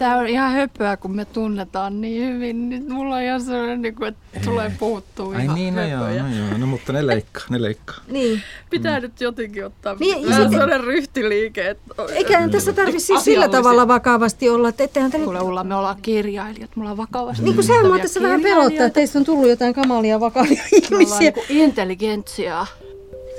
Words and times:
Tämä 0.00 0.16
on 0.16 0.26
ihan 0.28 0.52
höpöä, 0.52 0.96
kun 0.96 1.16
me 1.16 1.24
tunnetaan 1.24 2.00
niin 2.00 2.34
hyvin. 2.34 2.68
Nyt 2.68 2.88
mulla 2.88 3.16
on 3.16 3.22
ihan 3.22 3.40
sellainen, 3.40 3.82
niin 3.82 3.94
kuin, 3.94 4.08
että 4.08 4.40
tulee 4.44 4.72
puuttuu 4.78 5.30
Ai 5.30 5.42
ihan 5.44 5.54
niin, 5.54 5.74
no 5.76 5.86
joo, 5.88 6.00
no 6.00 6.08
joo. 6.08 6.58
No 6.58 6.66
mutta 6.66 6.92
ne 6.92 7.06
leikkaa, 7.06 7.42
ne 7.50 7.62
leikkaa. 7.62 7.96
Niin. 8.08 8.42
Pitää 8.70 9.00
nyt 9.00 9.20
jotenkin 9.20 9.66
ottaa 9.66 9.96
Niin, 10.00 10.16
niin, 10.16 10.28
vähän 10.28 10.42
sitten- 10.42 10.60
sellainen 10.60 10.84
ryhtiliike. 10.86 11.68
Että 11.68 11.84
Eikä 12.14 12.48
tässä 12.48 12.72
tarvitse 12.72 12.98
siis 13.06 13.24
sillä 13.24 13.44
olisi- 13.44 13.56
tavalla 13.56 13.88
vakavasti 13.88 14.50
olla, 14.50 14.68
että 14.68 14.84
ettehän 14.84 15.10
te 15.10 15.18
nyt... 15.18 15.24
Kuule 15.24 15.40
Ulla, 15.40 15.64
me 15.64 15.74
ollaan 15.74 15.96
kirjailijat, 16.02 16.76
mulla 16.76 16.90
on 16.90 16.96
vakavasti 16.96 17.42
Niin 17.42 17.54
kuin 17.54 17.64
sehän 17.66 17.86
mua 17.86 17.98
tässä 17.98 18.22
vähän 18.22 18.40
pelottaa, 18.42 18.86
että 18.86 18.94
teistä 18.94 19.18
on 19.18 19.24
tullut 19.24 19.48
jotain 19.48 19.74
kamalia 19.74 20.20
vakavia 20.20 20.62
Me 20.72 20.78
ollaan 20.78 21.02
ihmisiä. 21.02 21.18
niinku 21.20 21.40
intelligentsiaa. 21.48 22.66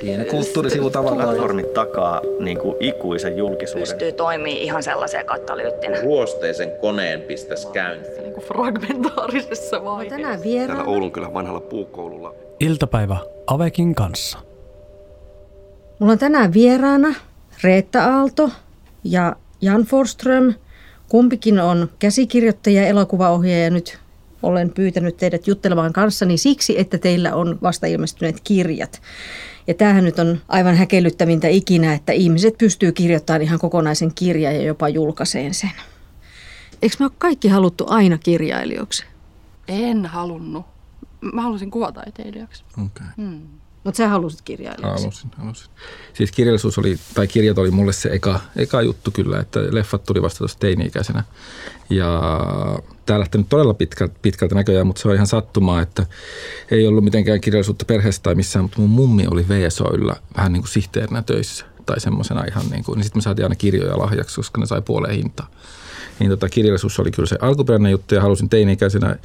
Siinä 0.02 0.26
kulttuurisivu 0.26 0.90
tavallaan. 0.90 1.30
Platformit 1.30 1.74
takaa 1.74 2.22
niin 2.40 2.58
kuin 2.58 2.76
ikuisen 2.80 3.38
julkisuuden. 3.38 3.82
pystyy 3.82 4.12
toimii 4.12 4.64
ihan 4.64 4.84
sellaiseen 4.84 5.26
katalyyttinä. 5.26 6.02
ruosteisen 6.02 6.72
koneen 6.82 7.22
pistäisi 7.22 7.68
käyntiin. 7.68 8.24
Niinku 8.24 8.42
fragmentaarisessa 8.42 9.84
vaiheessa. 9.84 10.16
Tänään 10.16 10.40
Täällä 10.40 10.44
vieraana. 10.44 10.84
Oulunkylän 10.84 11.34
vanhalla 11.34 11.60
puukoululla 11.60 12.34
Iltapäivä 12.60 13.18
Avekin 13.48 13.96
kanssa. 13.96 14.38
Mulla 16.00 16.14
on 16.14 16.20
tänään 16.20 16.54
vieraana 16.54 17.16
Reetta 17.64 18.04
Aalto 18.04 18.50
ja 19.04 19.36
Jan 19.62 19.84
Forström. 19.84 20.54
Kumpikin 21.10 21.60
on 21.60 21.90
käsikirjoittaja 22.00 22.82
ja 22.82 22.88
elokuvaohjaaja. 22.88 23.70
Nyt 23.70 23.98
olen 24.44 24.70
pyytänyt 24.70 25.18
teidät 25.18 25.48
juttelemaan 25.48 25.94
kanssani 25.94 26.38
siksi, 26.38 26.80
että 26.80 26.98
teillä 26.98 27.36
on 27.36 27.58
vasta 27.62 27.88
ilmestyneet 27.88 28.36
kirjat. 28.44 29.02
Ja 29.68 29.74
tämähän 29.74 30.04
nyt 30.04 30.20
on 30.20 30.42
aivan 30.48 30.76
häkellyttävintä 30.76 31.48
ikinä, 31.48 31.94
että 31.94 32.12
ihmiset 32.12 32.58
pystyy 32.58 32.92
kirjoittamaan 32.92 33.42
ihan 33.42 33.60
kokonaisen 33.60 34.12
kirjan 34.16 34.56
ja 34.56 34.62
jopa 34.62 34.90
julkaiseen 34.90 35.54
sen. 35.54 35.72
Eikö 36.82 36.96
me 37.00 37.06
ole 37.06 37.12
kaikki 37.18 37.48
haluttu 37.48 37.86
aina 37.88 38.18
kirjailijoiksi? 38.18 39.06
En 39.68 40.06
halunnut. 40.06 40.66
Mä 41.34 41.42
halusin 41.42 41.72
kuvataiteilijaksi. 41.72 42.64
Okay. 42.86 43.08
Hmm. 43.18 43.61
Mutta 43.84 43.98
sä 43.98 44.08
halusit 44.08 44.42
kirjailijaksi. 44.42 45.04
Halusin, 45.04 45.32
halusin. 45.38 45.70
Siis 46.14 46.32
kirjallisuus 46.32 46.78
oli, 46.78 47.00
tai 47.14 47.28
kirjat 47.28 47.58
oli 47.58 47.72
mulle 47.72 47.94
se 47.94 48.10
eka, 48.10 48.40
eka 48.56 48.82
juttu 48.82 49.12
kyllä, 49.12 49.40
että 49.40 49.60
leffat 49.72 50.04
tuli 50.04 50.22
vasta 50.22 50.38
tuossa 50.38 50.60
teini-ikäisenä. 50.60 51.24
Ja 51.90 52.22
tämä 53.06 53.20
lähtenyt 53.20 53.50
todella 53.50 53.74
pitkältä, 53.74 54.16
pitkältä 54.22 54.56
näköjään, 54.56 54.88
mutta 54.88 55.02
se 55.02 55.08
on 55.08 55.16
ihan 55.16 55.28
sattumaa, 55.28 55.82
että 55.82 56.06
ei 56.72 56.88
ollut 56.88 57.04
mitenkään 57.04 57.42
kirjallisuutta 57.42 57.86
perheessä 57.86 58.22
tai 58.22 58.36
missään, 58.36 58.66
mutta 58.66 58.82
mun 58.82 58.90
mummi 58.90 59.28
oli 59.32 59.46
VSOilla 59.50 60.16
vähän 60.38 60.54
niin 60.54 60.62
kuin 60.62 60.72
sihteerinä 60.72 61.22
töissä 61.22 61.66
tai 61.86 62.00
semmoisena 62.00 62.44
ihan 62.44 62.66
niin 62.72 62.84
kuin, 62.84 62.98
niin 62.98 63.04
sitten 63.04 63.20
me 63.20 63.22
saatiin 63.24 63.46
aina 63.46 63.56
kirjoja 63.56 64.00
lahjaksi, 64.00 64.36
koska 64.36 64.62
ne 64.62 64.66
sai 64.66 64.82
puoleen 64.82 65.16
hintaa. 65.16 65.48
Niin 66.20 66.30
tota, 66.30 66.50
kirjallisuus 66.50 67.00
oli 67.00 67.12
kyllä 67.12 67.28
se 67.28 67.38
alkuperäinen 67.42 67.92
juttu 67.92 68.16
ja 68.16 68.22
halusin 68.22 68.50
teini-ikäisenä 68.50 69.16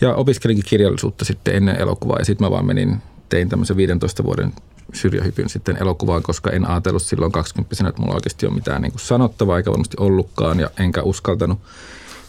ja 0.00 0.14
opiskelinkin 0.14 0.64
kirjallisuutta 0.68 1.24
sitten 1.24 1.54
ennen 1.54 1.80
elokuvaa 1.80 2.18
ja 2.18 2.24
sitten 2.24 2.46
mä 2.46 2.50
vaan 2.50 2.66
menin, 2.66 3.02
tein 3.28 3.48
tämmöisen 3.48 3.76
15 3.76 4.24
vuoden 4.24 4.52
syrjähypyn 4.94 5.48
sitten 5.48 5.76
elokuvaan, 5.80 6.22
koska 6.22 6.50
en 6.50 6.70
ajatellut 6.70 7.02
silloin 7.02 7.32
20 7.32 7.88
että 7.88 8.02
mulla 8.02 8.14
oikeasti 8.14 8.46
on 8.46 8.54
mitään 8.54 8.82
niin 8.82 8.92
kuin 8.92 9.00
sanottavaa, 9.00 9.56
eikä 9.56 9.70
varmasti 9.70 9.96
ollutkaan 10.00 10.60
ja 10.60 10.70
enkä 10.78 11.02
uskaltanut. 11.02 11.58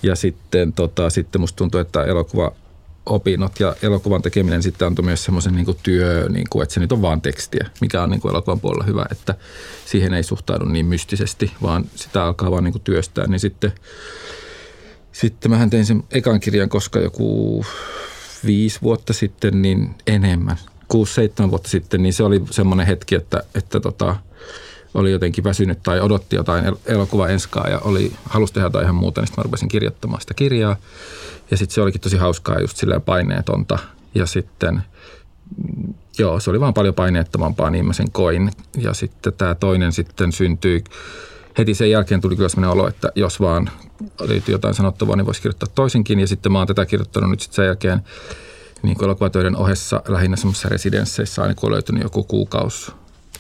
Ja 0.04 0.16
sitten, 0.16 0.74
tota, 0.74 1.10
sitten 1.10 1.42
musta 1.42 1.58
tuntui, 1.58 1.82
että 1.82 2.04
elokuva 2.04 2.52
opinnot 3.06 3.60
ja 3.60 3.76
elokuvan 3.82 4.22
tekeminen 4.22 4.64
sitten 4.64 4.88
antoi 4.88 5.06
myös 5.06 5.24
semmoisen 5.24 5.56
niin 5.56 5.66
kuin 5.66 5.78
työ, 5.84 6.30
niin 6.30 6.48
kuin, 6.50 6.64
että 6.64 6.74
se 6.74 6.80
nyt 6.80 6.92
on 6.92 7.02
vaan 7.02 7.22
tekstiä, 7.22 7.70
mikä 7.82 8.04
on 8.04 8.10
niin 8.10 8.22
kuin 8.22 8.32
elokuvan 8.32 8.60
puolella 8.60 8.84
hyvä, 8.84 9.06
että 9.12 9.36
siihen 9.86 10.14
ei 10.14 10.24
suhtaudu 10.24 10.66
niin 10.66 10.86
mystisesti, 10.86 11.52
vaan 11.62 11.86
sitä 11.96 12.26
alkaa 12.26 12.52
vaan 12.52 12.64
niin 12.64 12.72
kuin 12.72 12.82
työstää. 12.82 13.28
Niin 13.28 13.40
sitten, 13.40 13.72
sitten 15.12 15.52
mähän 15.52 15.70
tein 15.70 15.86
sen 15.86 16.04
ekan 16.12 16.40
kirjan, 16.40 16.70
koska 16.70 17.00
joku 17.00 17.66
viisi 18.46 18.80
vuotta 18.82 19.14
sitten, 19.14 19.62
niin 19.62 19.96
enemmän, 20.08 20.58
kuusi, 20.88 21.14
seitsemän 21.14 21.50
vuotta 21.50 21.70
sitten, 21.70 22.04
niin 22.04 22.14
se 22.14 22.24
oli 22.24 22.42
semmoinen 22.52 22.88
hetki, 22.88 23.16
että, 23.16 23.44
että 23.56 23.80
tota, 23.80 24.16
oli 24.94 25.12
jotenkin 25.12 25.44
väsynyt 25.44 25.84
tai 25.84 26.02
odotti 26.02 26.36
jotain 26.36 26.66
el- 26.66 26.76
elokuva 26.86 27.28
enskaa 27.28 27.70
ja 27.70 27.80
oli, 27.80 28.12
halusi 28.26 28.54
tehdä 28.54 28.66
jotain 28.66 28.84
ihan 28.84 28.96
muuta, 28.96 29.22
niin 29.22 29.28
sitten 29.28 29.42
mä 29.42 29.44
rupesin 29.44 29.68
kirjoittamaan 29.68 30.22
sitä 30.22 30.34
kirjaa. 30.34 30.76
Ja 31.52 31.58
sitten 31.58 31.76
se 31.76 31.82
olikin 31.82 32.02
tosi 32.02 32.18
hauskaa 32.18 32.60
just 32.60 32.78
silleen 32.78 33.02
paineetonta. 33.02 33.80
Ja 34.16 34.26
sitten, 34.26 34.82
mm, 35.58 35.94
joo, 36.18 36.40
se 36.40 36.50
oli 36.50 36.60
vaan 36.60 36.74
paljon 36.74 36.94
paineettomampaa, 36.94 37.70
niin 37.70 37.86
mä 37.86 37.94
sen 37.94 38.12
koin. 38.12 38.52
Ja 38.78 38.94
sitten 38.94 39.34
tämä 39.34 39.56
toinen 39.56 39.92
sitten 39.92 40.32
syntyi, 40.32 40.84
heti 41.58 41.74
sen 41.74 41.92
jälkeen 41.92 42.22
tuli 42.22 42.36
kyllä 42.36 42.50
sellainen 42.50 42.72
olo, 42.72 42.88
että 42.88 43.12
jos 43.16 43.40
vaan 43.40 43.70
löytyy 44.20 44.54
jotain 44.54 44.74
sanottavaa, 44.74 45.16
niin 45.16 45.26
voisi 45.26 45.42
kirjoittaa 45.42 45.70
toisinkin. 45.76 46.20
Ja 46.20 46.28
sitten 46.28 46.52
mä 46.52 46.58
oon 46.58 46.68
tätä 46.68 46.86
kirjoittanut 46.86 47.30
nyt 47.30 47.40
sitten 47.40 47.56
sen 47.56 47.66
jälkeen 47.66 48.02
niin 48.88 49.04
elokuvatöiden 49.04 49.56
ohessa 49.56 50.02
lähinnä 50.08 50.38
semmoisissa 50.38 50.70
residensseissä, 50.70 51.42
aina 51.42 51.56
kun 51.56 51.68
on 51.68 51.74
löytynyt 51.74 52.04
joku 52.04 52.24
kuukausi 52.24 52.92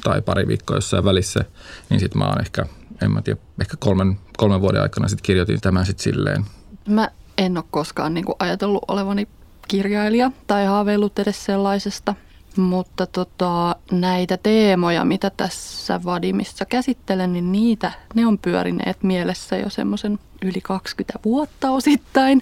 tai 0.03 0.21
pari 0.21 0.47
viikkoa 0.47 0.77
jossain 0.77 1.03
välissä, 1.03 1.45
niin 1.89 1.99
sitten 1.99 2.19
mä 2.19 2.25
oon 2.25 2.41
ehkä, 2.41 2.65
en 3.01 3.11
mä 3.11 3.21
tiedä, 3.21 3.39
ehkä 3.61 3.77
kolmen, 3.79 4.19
kolmen 4.37 4.61
vuoden 4.61 4.81
aikana 4.81 5.07
sitten 5.07 5.23
kirjoitin 5.23 5.61
tämän 5.61 5.85
sitten 5.85 6.03
silleen. 6.03 6.45
Mä 6.87 7.09
en 7.37 7.57
ole 7.57 7.65
koskaan 7.71 8.13
niin 8.13 8.25
kuin 8.25 8.35
ajatellut 8.39 8.83
olevani 8.87 9.27
kirjailija 9.67 10.31
tai 10.47 10.65
haaveillut 10.65 11.19
edes 11.19 11.45
sellaisesta. 11.45 12.15
Mutta 12.57 13.05
tota, 13.05 13.75
näitä 13.91 14.37
teemoja, 14.37 15.05
mitä 15.05 15.31
tässä 15.37 16.03
Vadimissa 16.05 16.65
käsittelen, 16.65 17.33
niin 17.33 17.51
niitä, 17.51 17.91
ne 18.15 18.25
on 18.25 18.37
pyörineet 18.37 19.03
mielessä 19.03 19.57
jo 19.57 19.69
semmoisen 19.69 20.19
yli 20.41 20.61
20 20.61 21.19
vuotta 21.25 21.71
osittain. 21.71 22.41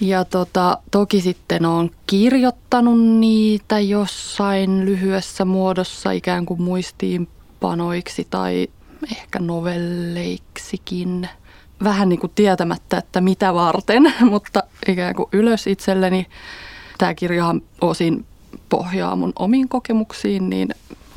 Ja 0.00 0.24
tota, 0.24 0.78
toki 0.90 1.20
sitten 1.20 1.66
olen 1.66 1.90
kirjoittanut 2.06 3.00
niitä 3.00 3.78
jossain 3.78 4.84
lyhyessä 4.84 5.44
muodossa 5.44 6.10
ikään 6.10 6.46
kuin 6.46 6.62
muistiinpanoiksi 6.62 8.26
tai 8.30 8.68
ehkä 9.12 9.38
novelleiksikin. 9.38 11.28
Vähän 11.84 12.08
niin 12.08 12.20
kuin 12.20 12.32
tietämättä, 12.34 12.98
että 12.98 13.20
mitä 13.20 13.54
varten, 13.54 14.14
mutta 14.30 14.62
ikään 14.88 15.14
kuin 15.14 15.28
ylös 15.32 15.66
itselleni. 15.66 16.26
Tämä 16.98 17.14
kirjahan 17.14 17.62
osin 17.80 18.24
pohjaa 18.68 19.16
mun 19.16 19.32
omiin 19.38 19.68
kokemuksiin, 19.68 20.50
niin 20.50 20.68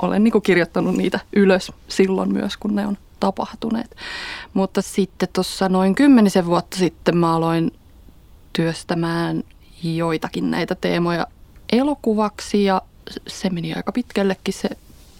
olen 0.02 0.24
niin 0.24 0.32
kuin 0.32 0.42
kirjoittanut 0.42 0.96
niitä 0.96 1.20
ylös 1.36 1.72
silloin 1.88 2.34
myös, 2.34 2.58
kun 2.58 2.76
ne 2.76 2.88
on 2.88 2.98
tapahtuneet. 3.20 3.96
Mutta 4.54 4.82
sitten 4.82 5.30
tuossa 5.34 5.70
noin 5.70 5.96
kymmenisen 5.96 6.46
vuotta 6.46 6.78
sitten 6.78 7.18
mä 7.18 7.36
aloin 7.36 7.72
työstämään 8.54 9.44
joitakin 9.84 10.52
näitä 10.52 10.76
teemoja 10.76 11.28
elokuvaksi 11.72 12.64
ja 12.64 12.82
se 13.28 13.50
meni 13.50 13.74
aika 13.74 13.92
pitkällekin 13.92 14.54
se 14.54 14.70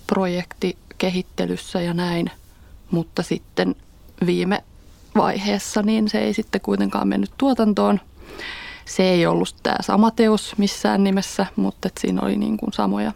projekti 0.08 0.78
kehittelyssä 0.98 1.82
ja 1.82 1.94
näin. 1.94 2.32
Mutta 2.92 3.24
sitten 3.24 3.76
viime 4.26 4.64
vaiheessa 5.16 5.82
niin 5.82 6.10
se 6.10 6.20
ei 6.20 6.34
sitten 6.34 6.62
kuitenkaan 6.62 7.08
mennyt 7.08 7.32
tuotantoon. 7.38 8.00
Se 8.86 9.04
ei 9.04 9.26
ollut 9.26 9.56
tämä 9.64 9.76
sama 9.82 10.12
teos 10.12 10.58
missään 10.58 11.04
nimessä, 11.04 11.46
mutta 11.56 11.90
siinä 12.00 12.22
oli 12.22 12.38
niin 12.38 12.58
kuin 12.58 12.74
samoja 12.74 13.12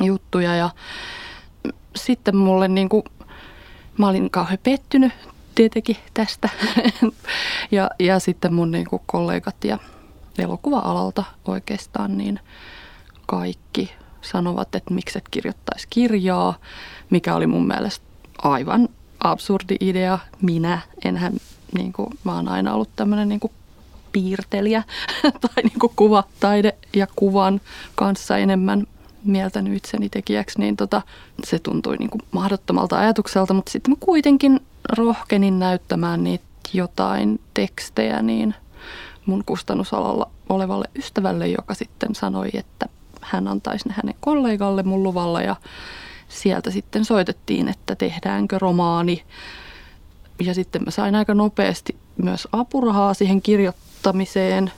juttuja 0.00 0.56
ja 0.56 0.70
sitten 1.96 2.36
mulle 2.36 2.68
niin 2.68 2.88
kuin, 2.88 3.02
mä 3.98 4.08
olin 4.08 4.30
kauhean 4.30 4.58
pettynyt 4.62 5.12
tietenkin 5.54 5.96
tästä. 6.14 6.48
ja, 7.70 7.90
ja 7.98 8.18
sitten 8.18 8.54
mun 8.54 8.70
niin 8.70 8.86
kuin 8.86 9.02
kollegat 9.06 9.64
ja 9.64 9.78
elokuva-alalta 10.38 11.24
oikeastaan 11.44 12.18
niin 12.18 12.40
kaikki 13.26 13.92
sanovat, 14.22 14.74
että 14.74 14.94
miksi 14.94 15.18
et 15.18 15.28
kirjoittaisi 15.30 15.86
kirjaa, 15.90 16.54
mikä 17.10 17.34
oli 17.34 17.46
mun 17.46 17.66
mielestä 17.66 18.06
aivan 18.42 18.88
absurdi 19.24 19.76
idea. 19.80 20.18
Minä, 20.42 20.78
enhän, 21.04 21.32
niin 21.74 21.92
kuin, 21.92 22.08
mä 22.24 22.34
oon 22.34 22.48
aina 22.48 22.74
ollut 22.74 22.90
tämmöinen 22.96 23.28
niin 23.28 23.40
piirtelijä 24.12 24.82
tai 25.22 25.62
niin 25.62 25.78
kuin 25.80 25.92
kuvataide 25.96 26.74
ja 26.96 27.06
kuvan 27.16 27.60
kanssa 27.94 28.38
enemmän 28.38 28.86
mieltänyt 29.24 29.76
itseni 29.76 30.08
tekijäksi, 30.08 30.60
niin 30.60 30.76
tota, 30.76 31.02
se 31.44 31.58
tuntui 31.58 31.96
niin 31.96 32.10
kuin 32.10 32.22
mahdottomalta 32.32 32.98
ajatukselta, 32.98 33.54
mutta 33.54 33.72
sitten 33.72 33.92
mä 33.92 33.96
kuitenkin 34.00 34.60
rohkenin 34.96 35.58
näyttämään 35.58 36.24
niitä 36.24 36.44
jotain 36.72 37.40
tekstejä 37.54 38.22
niin 38.22 38.54
mun 39.26 39.42
kustannusalalla 39.46 40.30
olevalle 40.48 40.86
ystävälle, 40.96 41.48
joka 41.48 41.74
sitten 41.74 42.14
sanoi, 42.14 42.48
että 42.54 42.86
hän 43.20 43.48
antaisi 43.48 43.88
ne 43.88 43.94
hänen 43.96 44.14
kollegalle 44.20 44.82
mun 44.82 45.02
luvalla 45.02 45.42
ja 45.42 45.56
sieltä 46.28 46.70
sitten 46.70 47.04
soitettiin, 47.04 47.68
että 47.68 47.94
tehdäänkö 47.94 48.58
romaani. 48.58 49.24
Ja 50.40 50.54
sitten 50.54 50.82
mä 50.84 50.90
sain 50.90 51.14
aika 51.14 51.34
nopeasti 51.34 51.96
myös 52.16 52.48
apurahaa 52.52 53.14
siihen 53.14 53.42
kirjoittamiseen, 53.42 54.72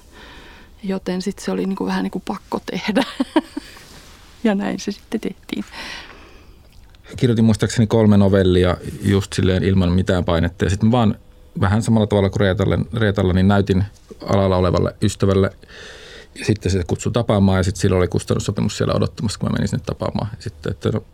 joten 0.83 1.23
sitten 1.23 1.45
se 1.45 1.51
oli 1.51 1.67
niin 1.67 1.77
kuin 1.77 1.89
vähän 1.89 2.03
niin 2.03 2.11
kuin 2.11 2.25
pakko 2.27 2.61
tehdä. 2.67 3.03
ja 4.47 4.55
näin 4.55 4.81
se 4.81 4.93
sitten 4.93 5.21
tehtiin. 5.21 5.65
Kirjoitin 7.17 7.45
muistaakseni 7.45 7.87
kolme 7.87 8.17
novellia 8.17 8.77
just 9.03 9.33
silleen 9.33 9.65
ilman 9.65 9.93
mitään 9.93 10.25
painetta 10.25 10.65
ja 10.65 10.71
sitten 10.71 10.91
vaan 10.91 11.19
vähän 11.61 11.83
samalla 11.83 12.07
tavalla 12.07 12.31
kuin 12.31 12.41
Reetalle, 12.41 12.79
Reetalla, 12.95 13.33
niin 13.33 13.49
näytin 13.49 13.85
alalla 14.27 14.57
olevalle 14.57 14.95
ystävälle 15.03 15.51
ja 16.39 16.45
sitten 16.45 16.73
se 16.73 16.85
kutsui 16.87 17.13
tapaamaan 17.13 17.59
ja 17.59 17.63
sitten 17.63 17.81
sillä 17.81 17.97
oli 17.97 18.09
kustannussopimus 18.09 18.77
siellä 18.77 18.95
odottamassa, 18.95 19.39
kun 19.39 19.49
mä 19.49 19.53
menin 19.53 19.69
sinne 19.69 19.85
tapaamaan. 19.87 20.29
Ja 20.37 20.43
sitten, 20.43 20.73
että 20.73 20.91
no, 20.91 21.05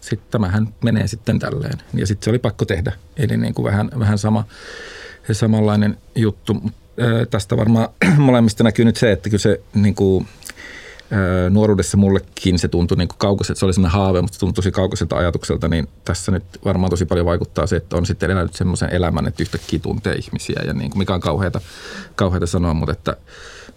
sitten 0.00 0.30
tämähän 0.30 0.74
menee 0.84 1.06
sitten 1.06 1.38
tälleen. 1.38 1.78
Ja 1.94 2.06
sitten 2.06 2.24
se 2.24 2.30
oli 2.30 2.38
pakko 2.38 2.64
tehdä. 2.64 2.92
Eli 3.16 3.36
niin 3.36 3.54
kuin 3.54 3.64
vähän, 3.64 3.90
vähän 3.98 4.18
sama, 4.18 4.44
samanlainen 5.32 5.96
juttu. 6.14 6.62
Tästä 7.30 7.56
varmaan 7.56 7.88
molemmista 8.16 8.64
näkyy 8.64 8.84
nyt 8.84 8.96
se, 8.96 9.12
että 9.12 9.30
kyllä 9.30 9.42
se 9.42 9.60
niin 9.74 9.94
kuin, 9.94 10.26
nuoruudessa 11.50 11.96
mullekin 11.96 12.58
se 12.58 12.68
tuntui 12.68 12.96
niin 12.96 13.08
kaukaiselta, 13.18 13.58
se 13.58 13.64
oli 13.64 13.72
sellainen 13.72 13.98
haave, 13.98 14.20
mutta 14.20 14.34
se 14.34 14.40
tuntui 14.40 14.54
tosi 14.54 14.72
kaukaiselta 14.72 15.16
ajatukselta, 15.16 15.68
niin 15.68 15.88
tässä 16.04 16.32
nyt 16.32 16.44
varmaan 16.64 16.90
tosi 16.90 17.06
paljon 17.06 17.26
vaikuttaa 17.26 17.66
se, 17.66 17.76
että 17.76 17.96
on 17.96 18.06
sitten 18.06 18.30
elänyt 18.30 18.54
semmoisen 18.54 18.90
elämän, 18.90 19.26
että 19.26 19.42
yhtäkkiä 19.42 19.78
tuntee 19.78 20.14
ihmisiä 20.14 20.62
ja 20.66 20.72
niin 20.72 20.90
kuin, 20.90 20.98
mikä 20.98 21.14
on 21.14 21.20
kauheata, 21.20 21.60
kauheata 22.14 22.46
sanoa, 22.46 22.74
mutta 22.74 22.92
että, 22.92 23.16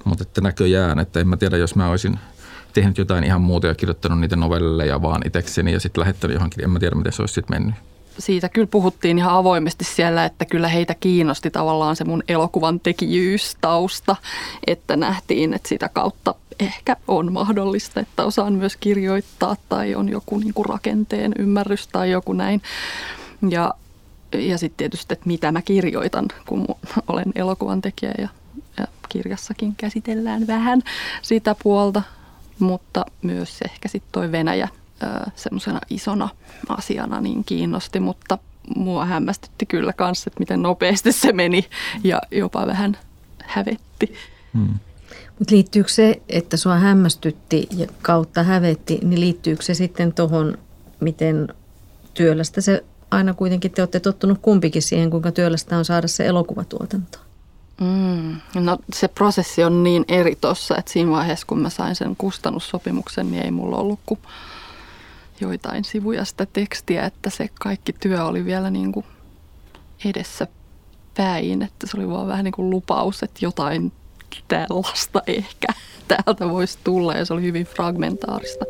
mutta 0.04 0.22
että 0.22 0.42
näköjään, 0.42 1.00
että 1.00 1.20
en 1.20 1.28
mä 1.28 1.38
tiedä, 1.38 1.58
jos 1.58 1.76
mä 1.76 1.90
olisin 1.90 2.20
tehnyt 2.74 2.98
jotain 2.98 3.24
ihan 3.24 3.42
muuta 3.42 3.68
ja 3.68 3.76
kirjoittanut 3.76 4.20
niitä 4.20 4.36
novelleja 4.36 5.02
vaan 5.02 5.22
itsekseni 5.26 5.74
ja 5.74 5.80
sitten 5.80 6.02
lähettänyt 6.02 6.36
johonkin, 6.36 6.64
en 6.64 6.70
mä 6.70 6.80
tiedä, 6.80 6.96
miten 6.96 7.14
se 7.14 7.22
olisi 7.22 7.34
sitten 7.34 7.56
mennyt 7.56 7.76
siitä 8.20 8.50
kyllä 8.50 8.68
puhuttiin 8.68 9.18
ihan 9.18 9.34
avoimesti 9.34 9.84
siellä, 9.84 10.26
että 10.26 10.46
kyllä 10.46 10.68
heitä 10.68 10.96
kiinnosti 10.96 11.52
tavallaan 11.52 11.96
se 11.96 12.04
mun 12.04 12.24
elokuvan 12.28 12.80
tekijyystausta, 12.80 14.16
että 14.68 14.96
nähtiin, 14.96 15.54
että 15.54 15.70
sitä 15.70 15.90
kautta 15.90 16.36
ehkä 16.60 16.98
on 17.08 17.34
mahdollista, 17.34 18.00
että 18.00 18.26
osaan 18.26 18.54
myös 18.54 18.78
kirjoittaa 18.78 19.56
tai 19.70 19.96
on 19.96 20.10
joku 20.10 20.38
niin 20.38 20.54
kuin 20.54 20.66
rakenteen 20.66 21.32
ymmärrys 21.40 21.88
tai 21.88 22.12
joku 22.12 22.34
näin. 22.34 22.62
Ja, 23.50 23.74
ja 24.34 24.58
sitten 24.58 24.78
tietysti, 24.78 25.14
että 25.14 25.28
mitä 25.28 25.52
mä 25.52 25.62
kirjoitan, 25.62 26.26
kun 26.46 26.68
olen 27.08 27.32
elokuvan 27.36 27.82
tekijä 27.82 28.12
ja, 28.18 28.28
ja 28.78 28.88
kirjassakin 29.10 29.76
käsitellään 29.76 30.48
vähän 30.48 30.82
sitä 31.22 31.56
puolta, 31.64 32.02
mutta 32.60 33.06
myös 33.22 33.62
ehkä 33.62 33.88
sitten 33.88 34.12
toi 34.12 34.32
Venäjä 34.32 34.68
semmoisena 35.36 35.80
isona 35.90 36.30
asiana 36.70 37.22
niin 37.22 37.44
kiinnosti, 37.44 38.00
mutta 38.00 38.38
mua 38.76 39.06
hämmästytti 39.06 39.66
kyllä 39.66 39.94
kanssa, 39.94 40.30
että 40.30 40.40
miten 40.40 40.62
nopeasti 40.62 41.12
se 41.12 41.34
meni 41.34 41.66
ja 42.04 42.22
jopa 42.32 42.68
vähän 42.68 42.98
hävetti. 43.44 44.14
Hmm. 44.54 44.80
Mutta 45.40 45.56
liittyykö 45.56 45.90
se, 45.90 46.22
että 46.30 46.58
sua 46.58 46.76
hämmästytti 46.76 47.68
ja 47.78 47.88
kautta 48.02 48.44
hävetti, 48.44 49.00
niin 49.04 49.20
liittyykö 49.20 49.64
se 49.64 49.74
sitten 49.74 50.14
tuohon, 50.14 50.58
miten 51.00 51.48
työlästä 52.14 52.62
se 52.62 52.84
aina 53.12 53.34
kuitenkin 53.34 53.72
te 53.72 53.82
olette 53.82 54.00
tottunut 54.00 54.40
kumpikin 54.42 54.82
siihen, 54.82 55.10
kuinka 55.10 55.32
työlästä 55.32 55.78
on 55.78 55.86
saada 55.86 56.08
se 56.08 56.26
elokuvatuotanto? 56.26 57.20
Mm, 57.82 58.36
no 58.64 58.78
se 58.94 59.08
prosessi 59.08 59.64
on 59.64 59.84
niin 59.84 60.06
eri 60.08 60.38
tuossa, 60.42 60.78
että 60.78 60.92
siinä 60.92 61.12
vaiheessa 61.12 61.48
kun 61.48 61.60
mä 61.60 61.70
sain 61.70 61.96
sen 61.96 62.16
kustannussopimuksen, 62.16 63.32
niin 63.32 63.46
ei 63.46 63.52
mulla 63.52 63.78
ollut 63.78 64.00
kuin 64.06 64.20
joitain 65.42 65.84
sivuja 65.84 66.26
sitä 66.26 66.46
tekstiä, 66.46 67.06
että 67.06 67.30
se 67.30 67.50
kaikki 67.60 67.94
työ 67.94 68.26
oli 68.26 68.46
vielä 68.46 68.70
niin 68.70 68.92
kuin 68.92 69.06
edessä 70.06 70.48
päin, 71.18 71.62
että 71.62 71.88
se 71.88 71.98
oli 71.98 72.10
vaan 72.10 72.28
vähän 72.28 72.44
niin 72.44 72.52
kuin 72.52 72.70
lupaus, 72.70 73.24
että 73.24 73.40
jotain 73.42 73.92
tällaista 74.48 75.22
ehkä 75.28 75.68
täältä 76.08 76.50
voisi 76.50 76.80
tulla 76.84 77.14
ja 77.14 77.26
se 77.26 77.34
oli 77.34 77.42
hyvin 77.42 77.66
fragmentaarista. 77.66 78.66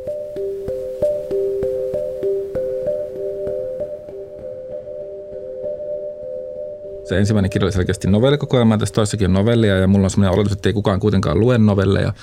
Se 7.09 7.17
ensimmäinen 7.17 7.49
kirja 7.49 7.65
oli 7.65 7.71
selkeästi 7.71 8.07
novellikokoelma, 8.07 8.77
tässä 8.77 8.95
toissakin 8.95 9.27
on 9.27 9.33
novellia 9.33 9.77
ja 9.77 9.87
mulla 9.87 10.05
on 10.05 10.09
sellainen 10.09 10.35
oletus, 10.35 10.53
että 10.53 10.69
ei 10.69 10.73
kukaan 10.73 10.99
kuitenkaan 10.99 11.39
lue 11.39 11.57
novelleja. 11.57 12.13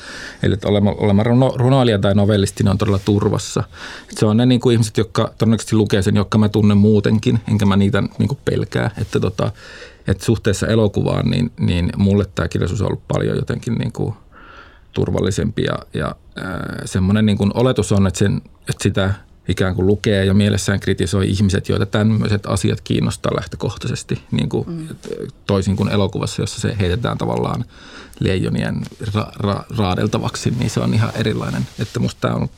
Eli 0.43 0.55
että 0.55 0.69
olema, 0.69 0.91
olema 0.91 1.23
runoilija 1.57 1.99
tai 1.99 2.15
novellisti, 2.15 2.65
ne 2.65 2.71
on 2.71 2.79
todella 2.79 2.99
turvassa. 3.05 3.65
Se 4.11 4.27
on 4.27 4.37
ne 4.37 4.47
niin 4.47 4.61
kuin 4.61 4.73
ihmiset, 4.73 4.97
jotka 4.97 5.33
todennäköisesti 5.39 5.77
lukee 5.77 6.03
sen, 6.03 6.17
jotka 6.17 6.39
mä 6.39 6.49
tunnen 6.49 6.79
muutenkin, 6.79 7.41
enkä 7.51 7.67
mä 7.67 7.77
niitä 7.77 8.03
niin 8.19 8.29
kuin 8.29 8.39
pelkää. 8.45 8.91
Että, 9.01 9.21
tota, 9.21 9.53
että 10.09 10.25
suhteessa 10.25 10.67
elokuvaan, 10.67 11.31
niin, 11.31 11.53
niin 11.61 11.93
mulle 11.97 12.27
tämä 12.35 12.49
kirjallisuus 12.49 12.81
on 12.81 12.87
ollut 12.87 13.09
paljon 13.09 13.37
jotenkin 13.37 13.75
niin 13.75 13.93
kuin 13.93 14.15
turvallisempi 14.93 15.63
ja, 15.63 15.79
ja 15.95 16.15
semmoinen 16.85 17.27
niin 17.27 17.39
oletus 17.55 17.93
on, 17.93 18.07
että, 18.07 18.19
sen, 18.19 18.37
että 18.69 18.83
sitä– 18.83 19.15
ikään 19.49 19.75
kuin 19.75 19.87
lukee 19.87 20.25
ja 20.25 20.35
mielessään 20.35 20.81
kritisoi 20.81 21.29
ihmiset, 21.31 21.69
joita 21.69 21.87
tämmöiset 21.87 22.47
asiat 22.47 22.81
kiinnostaa 22.81 23.37
lähtökohtaisesti, 23.37 24.23
niin 24.31 24.49
kuin 24.49 24.71
mm. 24.71 24.89
toisin 25.47 25.77
kuin 25.77 25.89
elokuvassa, 25.89 26.43
jossa 26.43 26.61
se 26.61 26.77
heitetään 26.81 27.19
tavallaan 27.19 27.65
leijonien 28.21 28.83
ra- 29.05 29.33
ra- 29.43 29.77
raadeltavaksi, 29.79 30.51
niin 30.51 30.71
se 30.71 30.81
on 30.81 30.95
ihan 30.95 31.11
erilainen. 31.15 31.67
Että 31.79 32.01
musta 32.01 32.21
tämä 32.21 32.35
on 32.35 32.49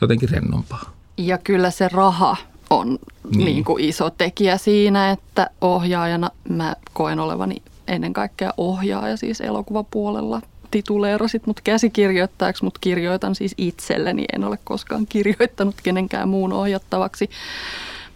jotenkin 0.00 0.28
rennompaa. 0.28 0.92
Ja 1.16 1.38
kyllä 1.38 1.70
se 1.70 1.88
raha 1.88 2.36
on 2.70 2.98
niin. 3.30 3.44
Niin 3.44 3.64
kuin 3.64 3.84
iso 3.84 4.10
tekijä 4.10 4.58
siinä, 4.58 5.10
että 5.10 5.50
ohjaajana 5.60 6.30
mä 6.48 6.76
koen 6.92 7.20
olevani 7.20 7.62
ennen 7.88 8.12
kaikkea 8.12 8.54
ohjaaja 8.56 9.16
siis 9.16 9.40
elokuvapuolella 9.40 10.42
tituleerasit 10.70 11.46
mut 11.46 11.60
käsikirjoittajaksi, 11.60 12.64
mutta 12.64 12.78
kirjoitan 12.80 13.34
siis 13.34 13.54
itselleni. 13.58 14.24
En 14.32 14.44
ole 14.44 14.58
koskaan 14.64 15.06
kirjoittanut 15.16 15.74
kenenkään 15.82 16.28
muun 16.28 16.52
ohjattavaksi. 16.52 17.30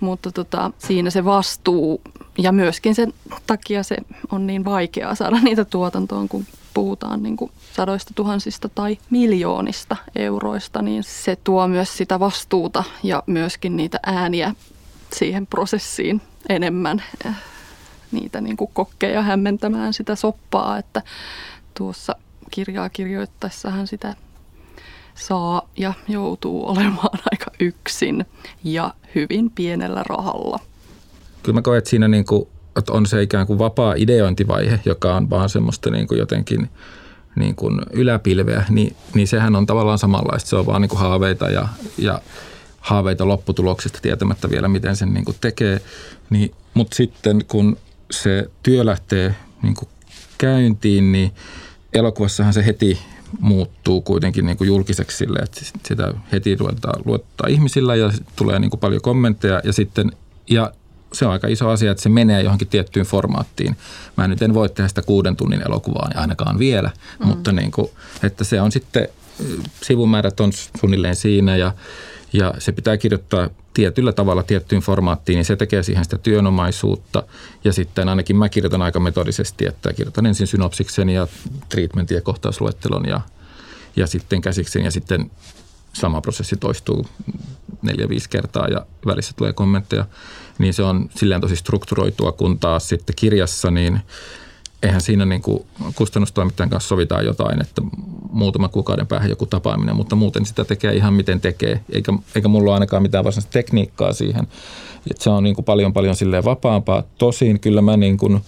Mutta 0.00 0.32
tota, 0.32 0.70
siinä 0.78 1.10
se 1.10 1.24
vastuu 1.24 2.00
ja 2.38 2.52
myöskin 2.52 2.94
sen 2.94 3.12
takia 3.46 3.82
se 3.82 3.96
on 4.32 4.46
niin 4.46 4.64
vaikeaa 4.64 5.14
saada 5.14 5.36
niitä 5.42 5.64
tuotantoon, 5.64 6.28
kun 6.28 6.44
puhutaan 6.74 7.22
niin 7.22 7.36
kuin 7.36 7.50
sadoista 7.72 8.14
tuhansista 8.14 8.68
tai 8.68 8.98
miljoonista 9.10 9.96
euroista, 10.16 10.82
niin 10.82 11.02
se 11.02 11.36
tuo 11.44 11.68
myös 11.68 11.96
sitä 11.96 12.20
vastuuta 12.20 12.84
ja 13.02 13.22
myöskin 13.26 13.76
niitä 13.76 14.00
ääniä 14.06 14.54
siihen 15.12 15.46
prosessiin 15.46 16.20
enemmän 16.48 17.02
niitä 18.12 18.40
niin 18.40 18.56
kuin 18.56 18.70
kokkeja 18.74 19.22
hämmentämään 19.22 19.92
sitä 19.92 20.14
soppaa, 20.14 20.78
että 20.78 21.02
tuossa 21.78 22.16
kirjaa 22.50 22.88
kirjoittaessahan 22.88 23.86
sitä 23.86 24.14
saa 25.14 25.68
ja 25.76 25.94
joutuu 26.08 26.68
olemaan 26.68 27.18
aika 27.32 27.50
yksin 27.60 28.24
ja 28.64 28.94
hyvin 29.14 29.50
pienellä 29.50 30.02
rahalla. 30.06 30.58
Kyllä 31.42 31.58
mä 31.58 31.62
koen, 31.62 31.78
että 31.78 31.90
siinä 31.90 32.08
niin 32.08 32.24
kuin, 32.24 32.48
että 32.78 32.92
on 32.92 33.06
se 33.06 33.22
ikään 33.22 33.46
kuin 33.46 33.58
vapaa 33.58 33.94
ideointivaihe, 33.96 34.80
joka 34.84 35.16
on 35.16 35.30
vaan 35.30 35.48
semmoista 35.48 35.90
niin 35.90 36.08
kuin 36.08 36.18
jotenkin 36.18 36.70
niin 37.36 37.56
kuin 37.56 37.80
yläpilveä, 37.92 38.64
niin, 38.68 38.96
niin 39.14 39.28
sehän 39.28 39.56
on 39.56 39.66
tavallaan 39.66 39.98
samanlaista. 39.98 40.48
Se 40.48 40.56
on 40.56 40.66
vaan 40.66 40.82
niin 40.82 40.88
kuin 40.88 41.00
haaveita 41.00 41.50
ja, 41.50 41.68
ja 41.98 42.20
haaveita 42.80 43.28
lopputuloksesta 43.28 43.98
tietämättä 44.02 44.50
vielä, 44.50 44.68
miten 44.68 44.96
sen 44.96 45.14
niin 45.14 45.24
kuin 45.24 45.36
tekee. 45.40 45.80
Niin, 46.30 46.54
mutta 46.74 46.96
sitten 46.96 47.44
kun 47.48 47.76
se 48.10 48.50
työ 48.62 48.86
lähtee 48.86 49.34
niin 49.62 49.74
kuin 49.74 49.88
käyntiin, 50.38 51.12
niin– 51.12 51.32
elokuvassahan 51.92 52.52
se 52.52 52.66
heti 52.66 52.98
muuttuu 53.40 54.00
kuitenkin 54.00 54.46
niin 54.46 54.56
kuin 54.56 54.68
julkiseksi 54.68 55.16
sille, 55.16 55.38
että 55.38 55.60
sitä 55.86 56.14
heti 56.32 56.56
ruvetaan 56.56 57.02
luottaa 57.04 57.48
ihmisillä 57.48 57.94
ja 57.96 58.12
tulee 58.36 58.58
niin 58.58 58.70
kuin 58.70 58.80
paljon 58.80 59.02
kommentteja 59.02 59.60
ja 59.64 59.72
sitten 59.72 60.12
ja 60.50 60.72
se 61.12 61.26
on 61.26 61.32
aika 61.32 61.48
iso 61.48 61.68
asia, 61.68 61.90
että 61.90 62.02
se 62.02 62.08
menee 62.08 62.42
johonkin 62.42 62.68
tiettyyn 62.68 63.06
formaattiin. 63.06 63.76
Mä 64.16 64.28
nyt 64.28 64.42
en 64.42 64.54
voi 64.54 64.68
tehdä 64.68 64.88
sitä 64.88 65.02
kuuden 65.02 65.36
tunnin 65.36 65.62
elokuvaa 65.66 66.08
niin 66.08 66.18
ainakaan 66.18 66.58
vielä, 66.58 66.90
mm. 67.18 67.26
mutta 67.26 67.52
niin 67.52 67.70
kuin, 67.70 67.90
että 68.22 68.44
se 68.44 68.60
on 68.60 68.72
sitten, 68.72 69.08
sivumäärät 69.82 70.40
on 70.40 70.52
suunnilleen 70.80 71.16
siinä 71.16 71.56
ja, 71.56 71.72
ja 72.32 72.54
se 72.58 72.72
pitää 72.72 72.96
kirjoittaa 72.96 73.48
tietyllä 73.74 74.12
tavalla 74.12 74.42
tiettyyn 74.42 74.82
formaattiin, 74.82 75.36
niin 75.36 75.44
se 75.44 75.56
tekee 75.56 75.82
siihen 75.82 76.04
sitä 76.04 76.18
työnomaisuutta. 76.18 77.22
Ja 77.64 77.72
sitten 77.72 78.08
ainakin 78.08 78.36
mä 78.36 78.48
kirjoitan 78.48 78.82
aika 78.82 79.00
metodisesti, 79.00 79.66
että 79.66 79.92
kirjoitan 79.92 80.26
ensin 80.26 80.46
synopsiksen 80.46 81.08
ja 81.08 81.26
treatmentin 81.68 82.14
ja 82.14 82.20
kohtausluettelon 82.20 83.08
ja, 83.08 83.20
ja 83.96 84.06
sitten 84.06 84.40
käsiksen 84.40 84.84
ja 84.84 84.90
sitten 84.90 85.30
sama 85.92 86.20
prosessi 86.20 86.56
toistuu 86.56 87.06
neljä-viisi 87.82 88.28
kertaa 88.28 88.68
ja 88.68 88.86
välissä 89.06 89.32
tulee 89.36 89.52
kommentteja. 89.52 90.06
Niin 90.58 90.74
se 90.74 90.82
on 90.82 91.08
silleen 91.16 91.40
tosi 91.40 91.56
strukturoitua, 91.56 92.32
kun 92.32 92.58
taas 92.58 92.88
sitten 92.88 93.16
kirjassa 93.16 93.70
niin 93.70 94.00
eihän 94.82 95.00
siinä 95.00 95.24
niin 95.24 95.42
kuin 95.42 95.66
kustannustoimittajan 95.94 96.70
kanssa 96.70 96.88
sovitaan 96.88 97.24
jotain, 97.24 97.60
että 97.62 97.82
muutama 98.32 98.68
kuukauden 98.68 99.06
päähän 99.06 99.30
joku 99.30 99.46
tapaaminen, 99.46 99.96
mutta 99.96 100.16
muuten 100.16 100.46
sitä 100.46 100.64
tekee 100.64 100.94
ihan 100.94 101.14
miten 101.14 101.40
tekee, 101.40 101.80
eikä, 101.92 102.12
eikä 102.34 102.48
mulla 102.48 102.70
ole 102.70 102.74
ainakaan 102.74 103.02
mitään 103.02 103.24
varsinaista 103.24 103.52
tekniikkaa 103.52 104.12
siihen. 104.12 104.46
Et 105.10 105.20
se 105.20 105.30
on 105.30 105.44
niin 105.44 105.54
kuin 105.54 105.64
paljon 105.64 105.92
paljon 105.92 106.16
silleen 106.16 106.44
vapaampaa. 106.44 107.02
Tosin 107.18 107.60
kyllä 107.60 107.82
mä 107.82 107.96
niin 107.96 108.18
kuin, 108.18 108.40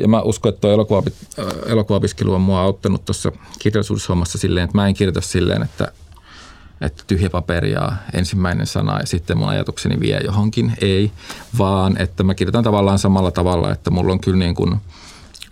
ja 0.00 0.08
mä 0.08 0.22
uskon, 0.22 0.52
että 0.54 0.60
tuo 0.60 1.02
elokuvaopiskelu 1.66 2.34
on 2.34 2.40
mua 2.40 2.60
auttanut 2.60 3.04
tuossa 3.04 3.32
kirjallisuushommassa 3.58 4.38
silleen, 4.38 4.64
että 4.64 4.78
mä 4.78 4.86
en 4.86 4.94
kirjoita 4.94 5.20
silleen, 5.20 5.62
että 5.62 5.92
että 6.80 7.04
tyhjä 7.06 7.30
paperi 7.30 7.72
ja 7.72 7.92
ensimmäinen 8.12 8.66
sana 8.66 9.00
ja 9.00 9.06
sitten 9.06 9.38
mun 9.38 9.48
ajatukseni 9.48 10.00
vie 10.00 10.20
johonkin. 10.24 10.72
Ei, 10.80 11.10
vaan 11.58 12.00
että 12.00 12.22
mä 12.22 12.34
kirjoitan 12.34 12.64
tavallaan 12.64 12.98
samalla 12.98 13.30
tavalla, 13.30 13.72
että 13.72 13.90
mulla 13.90 14.12
on 14.12 14.20
kyllä 14.20 14.38
niin 14.38 14.54
kuin 14.54 14.76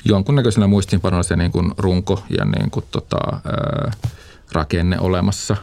jonkunnäköisenä 0.05 0.67
muistinpanolla 0.67 1.23
se 1.23 1.37
niin 1.37 1.53
kuin 1.53 1.73
runko 1.79 2.23
ja 2.39 2.45
niin 2.45 2.71
kuin 2.71 2.85
tota, 2.91 3.19
ää, 3.33 3.93
rakenne 4.53 4.99
olemassa. 5.01 5.57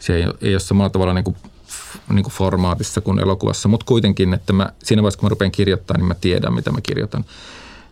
Se 0.00 0.14
ei, 0.14 0.26
ei 0.42 0.54
ole 0.54 0.60
samalla 0.60 0.90
tavalla 0.90 1.14
niin 1.14 1.24
kuin, 1.24 1.36
niin 2.12 2.22
kuin 2.22 2.32
formaatissa 2.32 3.00
kuin 3.00 3.18
elokuvassa, 3.18 3.68
mutta 3.68 3.86
kuitenkin, 3.86 4.34
että 4.34 4.52
mä, 4.52 4.72
siinä 4.82 5.02
vaiheessa 5.02 5.20
kun 5.20 5.26
mä 5.26 5.30
rupean 5.30 5.50
kirjoittamaan, 5.50 6.00
niin 6.00 6.08
mä 6.08 6.14
tiedän, 6.14 6.54
mitä 6.54 6.72
mä 6.72 6.80
kirjoitan. 6.80 7.24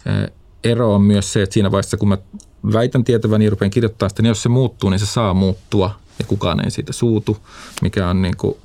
Ää, 0.07 0.29
ero 0.65 0.95
on 0.95 1.03
myös 1.03 1.33
se, 1.33 1.43
että 1.43 1.55
siinä 1.55 1.71
vaiheessa 1.71 1.97
kun 1.97 2.09
mä 2.09 2.19
väitän 2.73 3.05
tietäväni 3.05 3.45
ja 3.45 3.51
rupean 3.51 3.71
kirjoittamaan 3.71 4.11
sitä, 4.11 4.23
niin 4.23 4.29
jos 4.29 4.43
se 4.43 4.49
muuttuu, 4.49 4.91
niin 4.91 5.01
se 5.01 5.07
saa 5.07 5.35
muuttua 5.35 5.95
ja 6.19 6.25
kukaan 6.25 6.65
ei 6.65 6.71
siitä 6.71 6.93
suutu, 6.93 7.37
mikä 7.83 8.09
on 8.09 8.23
niin 8.23 8.37
kuin 8.37 8.57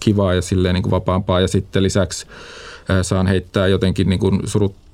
kivaa 0.00 0.34
ja 0.34 0.42
silleen 0.42 0.74
niin 0.74 0.82
kuin 0.82 0.90
vapaampaa. 0.90 1.40
Ja 1.40 1.48
sitten 1.48 1.82
lisäksi 1.82 2.26
saan 3.02 3.26
heittää 3.26 3.66
jotenkin 3.66 4.08
niin 4.08 4.20
kuin 4.20 4.40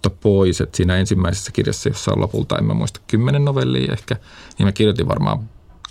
surutta 0.05 0.23
pois, 0.23 0.61
että 0.61 0.77
siinä 0.77 0.97
ensimmäisessä 0.97 1.53
kirjassa, 1.53 1.89
jossa 1.89 2.13
on 2.13 2.21
lopulta, 2.21 2.59
en 2.59 2.65
mä 2.65 2.75
muista, 2.75 3.01
kymmenen 3.07 3.45
novellia 3.45 3.93
ehkä, 3.93 4.17
niin 4.59 4.67
mä 4.67 4.73
kirjoitin 4.73 5.09
varmaan 5.09 5.39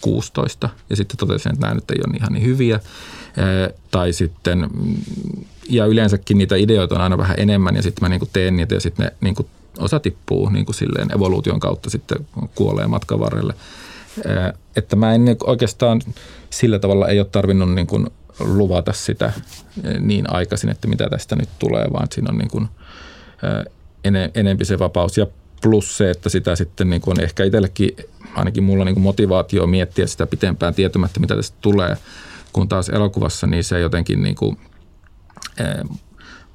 16 0.01 0.69
ja 0.89 0.95
sitten 0.95 1.17
totesin, 1.17 1.51
että 1.53 1.61
nämä 1.61 1.73
nyt 1.73 1.91
ei 1.91 1.97
ole 2.07 2.17
ihan 2.17 2.33
niin 2.33 2.45
hyviä. 2.45 2.79
Tai 3.91 4.13
sitten, 4.13 4.69
ja 5.69 5.85
yleensäkin 5.85 6.37
niitä 6.37 6.55
ideoita 6.55 6.95
on 6.95 7.01
aina 7.01 7.17
vähän 7.17 7.39
enemmän 7.39 7.75
ja 7.75 7.81
sitten 7.81 8.03
mä 8.03 8.09
niin 8.09 8.19
kuin 8.19 8.29
teen 8.33 8.55
niitä 8.55 8.75
ja 8.75 8.79
sitten 8.79 9.05
ne 9.05 9.13
niin 9.21 9.35
kuin 9.35 9.47
osa 9.79 9.99
tippuu 9.99 10.49
niin 10.49 10.65
kuin 10.65 10.75
silleen 10.75 11.15
evoluution 11.15 11.59
kautta 11.59 11.89
sitten 11.89 12.27
kuolee 12.55 12.87
matkan 12.87 13.19
varrelle. 13.19 13.53
Että 14.75 14.95
mä 14.95 15.13
en 15.13 15.25
niinku 15.25 15.49
oikeastaan 15.49 16.01
sillä 16.49 16.79
tavalla 16.79 17.07
ei 17.07 17.19
ole 17.19 17.27
tarvinnut 17.31 17.73
niin 17.73 17.87
kuin 17.87 18.07
luvata 18.39 18.93
sitä 18.93 19.33
niin 19.99 20.33
aikaisin, 20.33 20.69
että 20.69 20.87
mitä 20.87 21.09
tästä 21.09 21.35
nyt 21.35 21.49
tulee, 21.59 21.87
vaan 21.93 22.07
siinä 22.11 22.31
on 22.31 22.37
niin 22.37 22.69
enempi 24.35 24.65
se 24.65 24.79
vapaus. 24.79 25.17
Ja 25.17 25.27
plus 25.61 25.97
se, 25.97 26.09
että 26.09 26.29
sitä 26.29 26.55
sitten 26.55 26.89
niin 26.89 27.01
kuin 27.01 27.17
on 27.17 27.23
ehkä 27.23 27.43
itsellekin, 27.43 27.95
ainakin 28.35 28.63
mulla 28.63 28.85
niin 28.85 28.95
kuin 28.95 29.03
motivaatio 29.03 29.67
miettiä 29.67 30.07
sitä 30.07 30.27
pitempään 30.27 30.73
tietämättä, 30.73 31.19
mitä 31.19 31.35
tästä 31.35 31.57
tulee, 31.61 31.97
kun 32.53 32.69
taas 32.69 32.89
elokuvassa 32.89 33.47
niin 33.47 33.63
se 33.63 33.79
jotenkin 33.79 34.23
niin 34.23 34.35
kuin, 34.35 34.57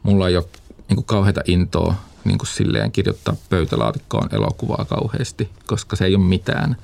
mulla 0.02 0.28
ei 0.28 0.36
ole 0.36 0.44
niin 0.88 0.96
kuin 0.96 1.04
kauheita 1.04 1.40
intoa 1.46 1.94
niin 2.24 2.38
kuin 2.38 2.48
silleen 2.48 2.92
kirjoittaa 2.92 3.36
pöytälaatikkoon 3.50 4.28
elokuvaa 4.32 4.84
kauheasti, 4.88 5.50
koska 5.66 5.96
se 5.96 6.04
ei 6.04 6.14
ole 6.14 6.24
mitään 6.24 6.76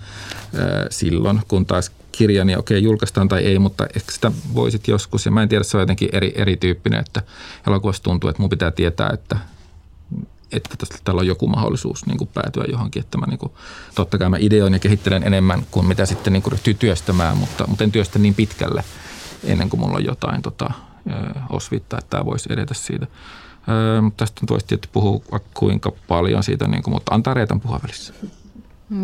ö, 0.54 0.87
silloin, 0.90 1.40
kun 1.49 1.66
taas 1.66 1.92
kirja, 2.12 2.44
niin 2.44 2.59
okei, 2.59 2.83
julkaistaan 2.83 3.28
tai 3.28 3.44
ei, 3.44 3.59
mutta 3.59 3.87
ehkä 3.97 4.12
sitä 4.12 4.33
voisit 4.54 4.88
joskus. 4.88 5.25
Ja 5.25 5.33
mä 5.33 5.42
en 5.42 5.49
tiedä, 5.49 5.64
se 5.64 5.76
on 5.76 5.83
jotenkin 5.83 6.09
eri, 6.12 6.33
erityyppinen, 6.37 7.00
että 7.00 7.23
elokuvassa 7.66 8.02
tuntuu, 8.02 8.30
että 8.30 8.42
mun 8.42 8.50
pitää 8.50 8.71
tietää, 8.71 9.11
että 9.12 9.37
että 10.56 10.76
tästä, 10.78 10.96
täällä 11.04 11.20
on 11.20 11.26
joku 11.26 11.46
mahdollisuus 11.46 12.06
niin 12.06 12.18
kuin 12.18 12.30
päätyä 12.34 12.64
johonkin. 12.68 13.00
Että 13.00 13.18
mä, 13.18 13.26
niin 13.26 13.38
kuin, 13.38 13.52
totta 13.94 14.18
kai 14.18 14.28
mä 14.28 14.37
ideoin 14.40 14.73
ja 14.73 14.78
kehittelen 14.78 15.23
enemmän 15.23 15.66
kuin 15.70 15.87
mitä 15.87 16.06
sitten 16.06 16.32
niin 16.32 16.42
kuin 16.42 16.52
ryhtyy 16.52 16.75
työstämään, 16.75 17.37
mutta, 17.37 17.66
mutta 17.66 17.84
en 17.84 17.92
työstä 17.92 18.18
niin 18.18 18.34
pitkälle 18.34 18.84
ennen 19.44 19.70
kuin 19.70 19.80
mulla 19.80 19.96
on 19.96 20.04
jotain 20.04 20.42
tota, 20.42 20.70
osvittaa, 21.50 21.99
että 21.99 22.11
tämä 22.11 22.25
voisi 22.25 22.52
edetä 22.52 22.75
siitä. 22.75 23.06
Öö, 23.68 24.02
tästä 24.16 24.40
voisi 24.50 24.66
tietysti 24.66 24.88
puhua 24.92 25.40
kuinka 25.54 25.92
paljon 26.08 26.42
siitä, 26.42 26.68
niin 26.68 26.82
kuin, 26.82 26.94
mutta 26.94 27.14
antaa 27.14 27.34
Reetan 27.34 27.61
puhua 27.61 27.80
välissä. 27.82 28.14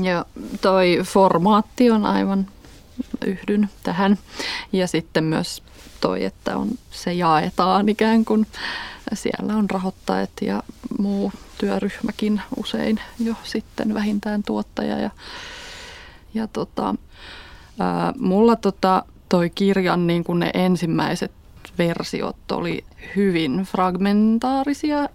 Ja 0.03 0.25
toi 0.61 1.01
formaatti 1.05 1.91
on 1.91 2.07
aivan 2.07 2.47
yhdyn 3.27 3.71
tähän. 3.83 4.19
Ja 4.73 4.87
sitten 4.87 5.25
myös 5.25 5.63
toi, 6.01 6.25
että 6.25 6.57
on, 6.57 6.69
se 6.91 7.13
jaetaan 7.13 7.89
ikään 7.89 8.25
kuin. 8.25 8.47
Siellä 9.15 9.57
on 9.57 9.71
rahoittajat 9.71 10.31
ja 10.43 10.63
muu 10.99 11.33
työryhmäkin 11.59 12.41
usein 12.57 13.01
jo 13.19 13.35
sitten 13.45 13.95
vähintään 13.95 14.43
tuottaja. 14.43 14.99
Ja, 14.99 15.11
ja 16.35 16.47
tota, 16.47 16.95
ää, 17.79 18.13
mulla 18.19 18.57
tota, 18.57 19.05
toi 19.29 19.51
kirjan 19.51 20.07
niin 20.07 20.25
kuin 20.25 20.39
ne 20.39 20.51
ensimmäiset 20.55 21.33
versiot 21.79 22.53
oli 22.53 22.85
hyvin 23.17 23.67
fragmentaarisia. 23.71 25.09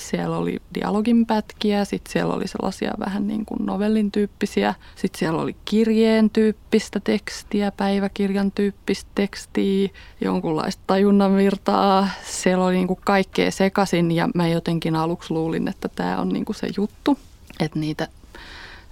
Siellä 0.00 0.36
oli 0.36 0.62
dialogin 0.74 1.26
pätkiä, 1.26 1.84
sitten 1.84 2.12
siellä 2.12 2.34
oli 2.34 2.48
sellaisia 2.48 2.94
vähän 2.98 3.26
niin 3.26 3.44
kuin 3.46 3.66
novellin 3.66 4.10
tyyppisiä, 4.10 4.74
sitten 4.96 5.18
siellä 5.18 5.42
oli 5.42 5.56
kirjeen 5.64 6.30
tyyppistä 6.30 7.00
tekstiä, 7.00 7.72
päiväkirjan 7.72 8.52
tyyppistä 8.52 9.10
tekstiä, 9.14 9.88
jonkunlaista 10.20 10.82
tajunnan 10.86 11.36
virtaa. 11.36 12.08
Siellä 12.24 12.64
oli 12.64 12.74
niin 12.74 12.86
kuin 12.86 13.00
kaikkea 13.04 13.50
sekaisin 13.50 14.12
ja 14.12 14.28
mä 14.34 14.48
jotenkin 14.48 14.96
aluksi 14.96 15.34
luulin, 15.34 15.68
että 15.68 15.88
tämä 15.88 16.20
on 16.20 16.28
niin 16.28 16.44
kuin 16.44 16.56
se 16.56 16.68
juttu, 16.76 17.18
että 17.60 17.78
niitä 17.78 18.08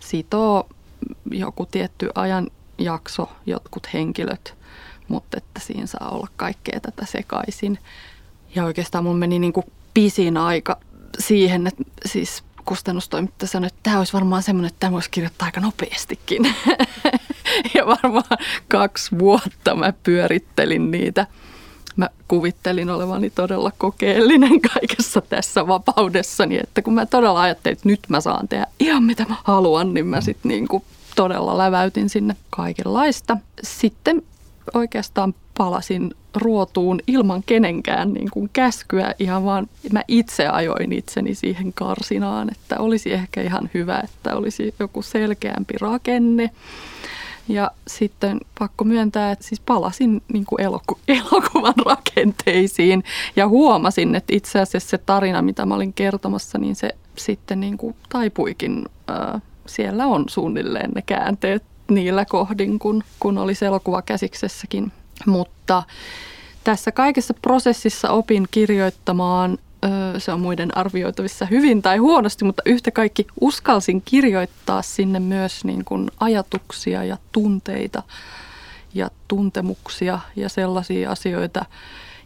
sitoo 0.00 0.68
joku 1.30 1.66
tietty 1.66 2.11
ajanjakso, 2.14 3.28
jotkut 3.47 3.88
henkilöt– 3.94 4.54
mutta 5.08 5.37
että 5.37 5.61
siinä 5.61 5.87
saa 5.87 6.11
olla 6.11 6.28
kaikkea 6.37 6.80
tätä 6.80 7.06
sekaisin. 7.06 7.78
Ja 8.54 8.64
oikeastaan 8.64 9.04
mun 9.04 9.18
meni 9.18 9.38
niin 9.38 9.52
kuin 9.52 9.66
pisin 9.98 10.36
aika 10.36 10.78
siihen, 11.18 11.66
että 11.66 11.82
siis 12.06 12.42
kustannustoimittaja 12.64 13.48
sanoi, 13.48 13.66
että 13.66 13.78
tämä 13.82 13.98
olisi 13.98 14.12
varmaan 14.12 14.42
semmoinen, 14.42 14.68
että 14.68 14.80
tämä 14.80 14.92
voisi 14.92 15.10
kirjoittaa 15.10 15.46
aika 15.46 15.60
nopeastikin. 15.60 16.54
ja 17.74 17.86
varmaan 17.86 18.38
kaksi 18.68 19.18
vuotta 19.18 19.74
mä 19.74 19.92
pyörittelin 20.02 20.90
niitä. 20.90 21.26
Mä 21.96 22.10
kuvittelin 22.28 22.90
olevani 22.90 23.30
todella 23.30 23.72
kokeellinen 23.78 24.60
kaikessa 24.74 25.20
tässä 25.20 25.66
vapaudessani, 25.66 26.58
että 26.62 26.82
kun 26.82 26.94
mä 26.94 27.06
todella 27.06 27.40
ajattelin, 27.40 27.76
että 27.76 27.88
nyt 27.88 28.00
mä 28.08 28.20
saan 28.20 28.48
tehdä 28.48 28.66
ihan 28.80 29.02
mitä 29.02 29.26
mä 29.28 29.36
haluan, 29.44 29.94
niin 29.94 30.06
mä 30.06 30.20
sitten 30.20 30.48
niin 30.48 30.68
todella 31.16 31.58
läväytin 31.58 32.08
sinne 32.08 32.36
kaikenlaista. 32.50 33.36
Sitten 33.62 34.22
oikeastaan 34.74 35.34
palasin 35.58 36.14
ruotuun 36.34 37.00
ilman 37.06 37.42
kenenkään 37.46 38.12
niin 38.12 38.30
kuin 38.30 38.50
käskyä, 38.52 39.14
ihan 39.18 39.44
vaan 39.44 39.68
mä 39.92 40.02
itse 40.08 40.48
ajoin 40.48 40.92
itseni 40.92 41.34
siihen 41.34 41.72
karsinaan, 41.72 42.50
että 42.50 42.76
olisi 42.78 43.12
ehkä 43.12 43.42
ihan 43.42 43.70
hyvä, 43.74 44.00
että 44.04 44.36
olisi 44.36 44.74
joku 44.78 45.02
selkeämpi 45.02 45.74
rakenne. 45.80 46.50
Ja 47.48 47.70
sitten 47.86 48.40
pakko 48.58 48.84
myöntää, 48.84 49.32
että 49.32 49.44
siis 49.44 49.60
palasin 49.60 50.22
niin 50.32 50.44
kuin 50.44 50.60
eloku- 50.60 50.98
elokuvan 51.18 51.74
rakenteisiin 51.86 53.04
ja 53.36 53.48
huomasin, 53.48 54.14
että 54.14 54.36
itse 54.36 54.60
asiassa 54.60 54.88
se 54.88 54.98
tarina, 54.98 55.42
mitä 55.42 55.66
mä 55.66 55.74
olin 55.74 55.92
kertomassa, 55.92 56.58
niin 56.58 56.76
se 56.76 56.90
sitten 57.16 57.60
niin 57.60 57.78
kuin 57.78 57.96
taipuikin. 58.08 58.86
Ää, 59.08 59.40
siellä 59.66 60.06
on 60.06 60.24
suunnilleen 60.28 60.90
ne 60.94 61.02
käänteet 61.02 61.62
niillä 61.90 62.24
kohdin, 62.24 62.78
kun, 62.78 63.04
kun 63.20 63.38
oli 63.38 63.52
elokuva 63.66 64.02
käsiksessäkin. 64.02 64.92
Mutta 65.26 65.82
tässä 66.64 66.92
kaikessa 66.92 67.34
prosessissa 67.34 68.10
opin 68.10 68.46
kirjoittamaan, 68.50 69.58
se 70.18 70.32
on 70.32 70.40
muiden 70.40 70.76
arvioitavissa 70.76 71.46
hyvin 71.46 71.82
tai 71.82 71.96
huonosti, 71.96 72.44
mutta 72.44 72.62
yhtä 72.66 72.90
kaikki 72.90 73.26
uskalsin 73.40 74.02
kirjoittaa 74.04 74.82
sinne 74.82 75.20
myös 75.20 75.64
niin 75.64 75.84
kuin 75.84 76.10
ajatuksia 76.20 77.04
ja 77.04 77.16
tunteita 77.32 78.02
ja 78.94 79.10
tuntemuksia 79.28 80.18
ja 80.37 80.48
sellaisia 80.48 81.10
asioita. 81.10 81.64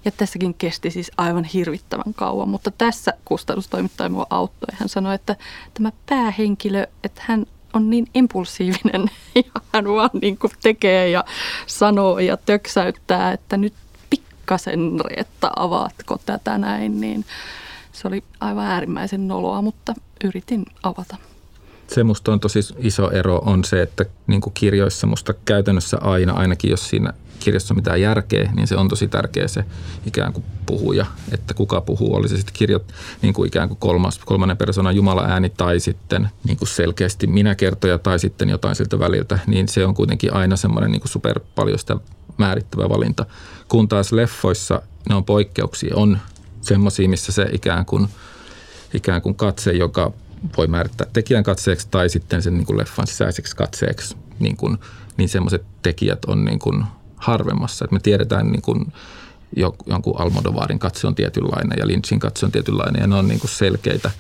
Ja 0.05 0.11
tässäkin 0.11 0.55
kesti 0.55 0.91
siis 0.91 1.11
aivan 1.17 1.45
hirvittävän 1.45 2.15
kauan, 2.15 2.49
mutta 2.49 2.71
tässä 2.71 3.13
kustannustoimittaja 3.25 4.09
mua 4.09 4.27
auttoi. 4.31 4.77
Hän 4.79 4.89
sanoi, 4.89 5.15
että 5.15 5.37
tämä 5.75 5.93
päähenkilö, 6.09 6.87
että 7.05 7.23
hän 7.27 7.47
on 7.73 7.91
niin 7.91 8.07
impulsiivinen 8.15 9.11
ja 9.35 9.61
hän 9.73 9.89
vaan 9.89 10.11
niin 10.21 10.39
kuin 10.39 10.53
tekee 10.63 11.11
ja 11.11 11.25
sanoo 11.67 12.19
ja 12.19 12.37
töksäyttää, 12.37 13.33
että 13.33 13.57
nyt 13.57 13.75
pikkasen 14.11 15.01
Reetta 15.05 15.51
avaatko 15.57 16.19
tätä 16.27 16.59
näin, 16.59 17.01
niin 17.01 17.25
se 17.93 18.09
oli 18.09 18.25
aivan 18.41 18.67
äärimmäisen 18.67 19.29
noloa, 19.29 19.63
mutta 19.63 19.95
yritin 20.25 20.65
avata. 20.83 21.17
Se 21.95 22.05
musta 22.05 22.33
on 22.33 22.41
tosi 22.41 22.61
iso 22.79 23.11
ero 23.11 23.39
on 23.39 23.65
se, 23.65 23.83
että 23.83 24.05
niin 24.27 24.41
kuin 24.41 24.55
kirjoissa 24.55 25.07
musta 25.07 25.35
käytännössä 25.45 25.99
aina, 26.01 26.33
ainakin 26.33 26.71
jos 26.71 26.89
siinä 26.89 27.13
kirjassa 27.39 27.75
on 27.75 27.79
mitään 27.79 28.01
järkeä, 28.01 28.53
niin 28.55 28.67
se 28.67 28.77
on 28.77 28.89
tosi 28.89 29.09
tärkeä 29.09 29.49
se 29.49 29.65
ikään 30.07 30.33
kuin 30.33 30.45
puhuja, 30.67 31.07
että 31.33 31.55
kuka 31.55 31.81
puhuu, 31.81 32.15
oli 32.15 32.29
se 32.29 32.37
sitten 32.37 32.55
kirjo 32.55 32.81
niin 33.23 33.35
kuin 33.35 33.49
ikään 33.49 33.69
kuin 33.69 33.79
kolmas, 33.79 34.19
kolmannen 34.19 34.57
persoonan 34.57 34.97
Jumala 34.97 35.25
ääni 35.25 35.51
tai 35.51 35.81
sitten 35.81 36.29
niin 36.45 36.57
kuin 36.57 36.69
selkeästi 36.69 37.27
minä 37.27 37.55
kertoja 37.55 37.99
tai 37.99 38.19
sitten 38.19 38.49
jotain 38.49 38.77
siltä 38.77 38.99
väliltä, 38.99 39.39
niin 39.47 39.69
se 39.69 39.87
on 39.87 39.95
kuitenkin 39.95 40.35
aina 40.35 40.57
semmoinen 40.57 40.91
niin 40.91 41.01
kuin 41.01 41.11
super 41.11 41.41
paljon 41.55 41.79
sitä 41.79 41.97
määrittävä 42.39 42.89
valinta. 42.89 43.27
Kun 43.69 43.89
taas 43.89 44.13
leffoissa 44.13 44.83
ne 45.09 45.15
on 45.15 45.25
poikkeuksia, 45.25 45.97
on 45.97 46.19
semmoisia, 46.61 47.09
missä 47.09 47.33
se 47.33 47.49
ikään 47.53 47.87
kuin, 47.87 48.09
ikään 48.95 49.23
kuin 49.23 49.35
katse, 49.35 49.73
joka 49.73 50.13
voi 50.57 50.67
määrittää 50.67 51.07
tekijän 51.13 51.45
katseeksi 51.45 51.89
tai 51.91 52.09
sitten 52.09 52.43
sen 52.43 52.55
niin 52.55 52.67
kuin 52.67 52.79
leffan 52.79 53.07
sisäiseksi 53.07 53.57
katseeksi, 53.57 54.17
niin, 54.39 54.57
kuin, 54.57 54.79
niin 55.17 55.29
semmoiset 55.29 55.65
tekijät 55.83 56.25
on 56.25 56.45
niin 56.45 56.59
kuin 56.59 56.85
harvemmassa. 57.17 57.85
Että 57.85 57.95
me 57.95 58.01
tiedetään 58.01 58.53
niin 58.53 58.63
kuin 58.63 58.93
jonkun 59.87 60.21
Almodovarin 60.21 60.79
katse 60.79 61.07
on 61.07 61.15
tietynlainen 61.15 61.79
ja 61.79 61.87
Lynchin 61.87 62.21
katse 62.21 62.47
on 62.47 62.53
tietynlainen 62.53 63.01
ja 63.01 63.07
ne 63.07 63.15
on 63.15 63.29
niin 63.29 63.41
kuin 63.41 63.51
selkeitä. 63.51 64.11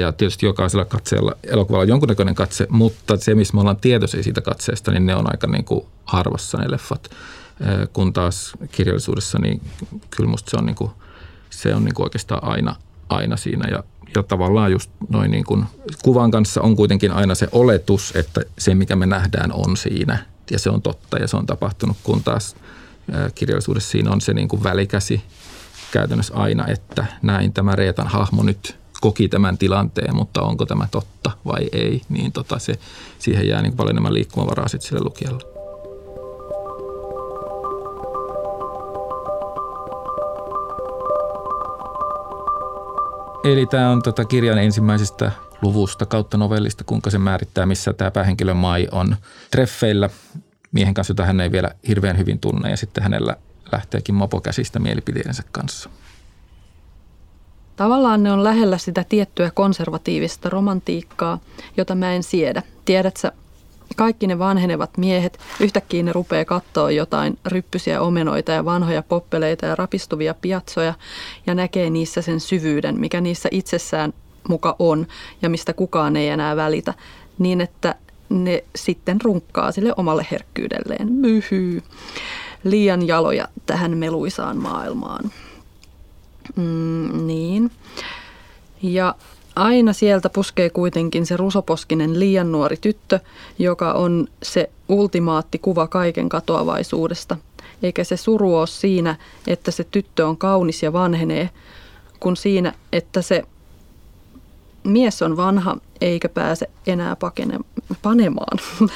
Ja 0.00 0.12
tietysti 0.12 0.46
jokaisella 0.46 0.84
katseella 0.84 1.32
elokuvalla 1.42 1.82
on 1.82 1.88
jonkunnäköinen 1.88 2.34
katse, 2.34 2.66
mutta 2.70 3.16
se, 3.16 3.34
missä 3.34 3.54
me 3.54 3.60
ollaan 3.60 3.76
tietoisia 3.76 4.22
siitä 4.22 4.40
katseesta, 4.40 4.92
niin 4.92 5.06
ne 5.06 5.14
on 5.16 5.26
aika 5.32 5.46
niin 5.46 5.64
kuin 5.64 5.86
harvassa 6.04 6.58
ne 6.58 6.70
leffat. 6.70 7.10
Kun 7.92 8.12
taas 8.12 8.52
kirjallisuudessa, 8.72 9.38
niin 9.38 9.60
kyllä 10.10 10.30
musta 10.30 10.50
se 10.50 10.56
on, 10.56 10.66
niin 10.66 10.76
kuin, 10.76 10.90
se 11.50 11.74
on 11.74 11.84
niin 11.84 11.94
kuin 11.94 12.06
oikeastaan 12.06 12.44
aina, 12.44 12.76
aina 13.08 13.36
siinä. 13.36 13.68
Ja, 13.70 13.84
ja 14.14 14.22
tavallaan 14.22 14.72
just 14.72 14.90
noin 15.08 15.30
niin 15.30 15.44
kuin, 15.44 15.64
kuvan 16.02 16.30
kanssa 16.30 16.62
on 16.62 16.76
kuitenkin 16.76 17.12
aina 17.12 17.34
se 17.34 17.48
oletus, 17.52 18.12
että 18.16 18.40
se 18.58 18.74
mikä 18.74 18.96
me 18.96 19.06
nähdään 19.06 19.52
on 19.52 19.76
siinä 19.76 20.18
ja 20.50 20.58
se 20.58 20.70
on 20.70 20.82
totta 20.82 21.18
ja 21.18 21.28
se 21.28 21.36
on 21.36 21.46
tapahtunut, 21.46 21.96
kun 22.02 22.22
taas 22.22 22.56
kirjallisuudessa 23.34 23.90
siinä 23.90 24.10
on 24.10 24.20
se 24.20 24.34
niin 24.34 24.48
kuin 24.48 24.62
välikäsi 24.62 25.22
käytännössä 25.92 26.34
aina, 26.34 26.66
että 26.66 27.06
näin 27.22 27.52
tämä 27.52 27.76
Reetan 27.76 28.06
hahmo 28.06 28.42
nyt 28.42 28.76
koki 29.00 29.28
tämän 29.28 29.58
tilanteen, 29.58 30.16
mutta 30.16 30.42
onko 30.42 30.66
tämä 30.66 30.88
totta 30.90 31.30
vai 31.46 31.68
ei, 31.72 32.02
niin 32.08 32.32
tota 32.32 32.58
se, 32.58 32.78
siihen 33.18 33.48
jää 33.48 33.62
niin 33.62 33.76
paljon 33.76 33.92
enemmän 33.92 34.14
liikkumavaraa 34.14 34.68
sitten 34.68 34.88
sille 34.88 35.04
lukijalle. 35.04 35.55
Eli 43.46 43.66
tämä 43.66 43.90
on 43.90 44.02
tota 44.02 44.24
kirjan 44.24 44.58
ensimmäisestä 44.58 45.32
luvusta 45.62 46.06
kautta 46.06 46.36
novellista, 46.36 46.84
kuinka 46.84 47.10
se 47.10 47.18
määrittää, 47.18 47.66
missä 47.66 47.92
tämä 47.92 48.10
päähenkilö 48.10 48.54
Mai 48.54 48.88
on 48.92 49.16
treffeillä 49.50 50.10
miehen 50.72 50.94
kanssa, 50.94 51.10
jota 51.10 51.24
hän 51.24 51.40
ei 51.40 51.52
vielä 51.52 51.70
hirveän 51.88 52.18
hyvin 52.18 52.38
tunne 52.38 52.70
ja 52.70 52.76
sitten 52.76 53.02
hänellä 53.02 53.36
lähteekin 53.72 54.14
mopo 54.14 54.40
käsistä 54.40 54.78
mielipiteensä 54.78 55.42
kanssa. 55.52 55.90
Tavallaan 57.76 58.22
ne 58.22 58.32
on 58.32 58.44
lähellä 58.44 58.78
sitä 58.78 59.04
tiettyä 59.08 59.50
konservatiivista 59.50 60.50
romantiikkaa, 60.50 61.38
jota 61.76 61.94
mä 61.94 62.12
en 62.12 62.22
siedä. 62.22 62.62
Tiedätkö, 62.84 63.32
kaikki 63.96 64.26
ne 64.26 64.38
vanhenevat 64.38 64.98
miehet, 64.98 65.38
yhtäkkiä 65.60 66.02
ne 66.02 66.12
rupeaa 66.12 66.44
katsoa 66.44 66.90
jotain 66.90 67.38
ryppysiä 67.46 68.00
omenoita 68.00 68.52
ja 68.52 68.64
vanhoja 68.64 69.02
poppeleita 69.02 69.66
ja 69.66 69.74
rapistuvia 69.74 70.34
piatsoja 70.34 70.94
ja 71.46 71.54
näkee 71.54 71.90
niissä 71.90 72.22
sen 72.22 72.40
syvyyden, 72.40 73.00
mikä 73.00 73.20
niissä 73.20 73.48
itsessään 73.52 74.12
muka 74.48 74.76
on 74.78 75.06
ja 75.42 75.48
mistä 75.48 75.72
kukaan 75.72 76.16
ei 76.16 76.28
enää 76.28 76.56
välitä, 76.56 76.94
niin 77.38 77.60
että 77.60 77.94
ne 78.28 78.64
sitten 78.76 79.20
runkkaa 79.20 79.72
sille 79.72 79.92
omalle 79.96 80.26
herkkyydelleen. 80.30 81.12
Myhyy. 81.12 81.82
Liian 82.64 83.06
jaloja 83.06 83.48
tähän 83.66 83.98
meluisaan 83.98 84.56
maailmaan. 84.56 85.30
Mm, 86.56 87.26
niin. 87.26 87.70
Ja 88.82 89.14
aina 89.56 89.92
sieltä 89.92 90.30
puskee 90.30 90.70
kuitenkin 90.70 91.26
se 91.26 91.36
rusoposkinen 91.36 92.20
liian 92.20 92.52
nuori 92.52 92.76
tyttö, 92.76 93.20
joka 93.58 93.92
on 93.92 94.28
se 94.42 94.70
ultimaatti 94.88 95.58
kuva 95.58 95.86
kaiken 95.86 96.28
katoavaisuudesta. 96.28 97.36
Eikä 97.82 98.04
se 98.04 98.16
suru 98.16 98.56
ole 98.56 98.66
siinä, 98.66 99.16
että 99.46 99.70
se 99.70 99.84
tyttö 99.84 100.26
on 100.26 100.36
kaunis 100.36 100.82
ja 100.82 100.92
vanhenee, 100.92 101.50
kun 102.20 102.36
siinä, 102.36 102.72
että 102.92 103.22
se 103.22 103.42
mies 104.84 105.22
on 105.22 105.36
vanha 105.36 105.76
eikä 106.00 106.28
pääse 106.28 106.70
enää 106.86 107.16
pakene, 107.16 107.58
panemaan. 108.02 108.58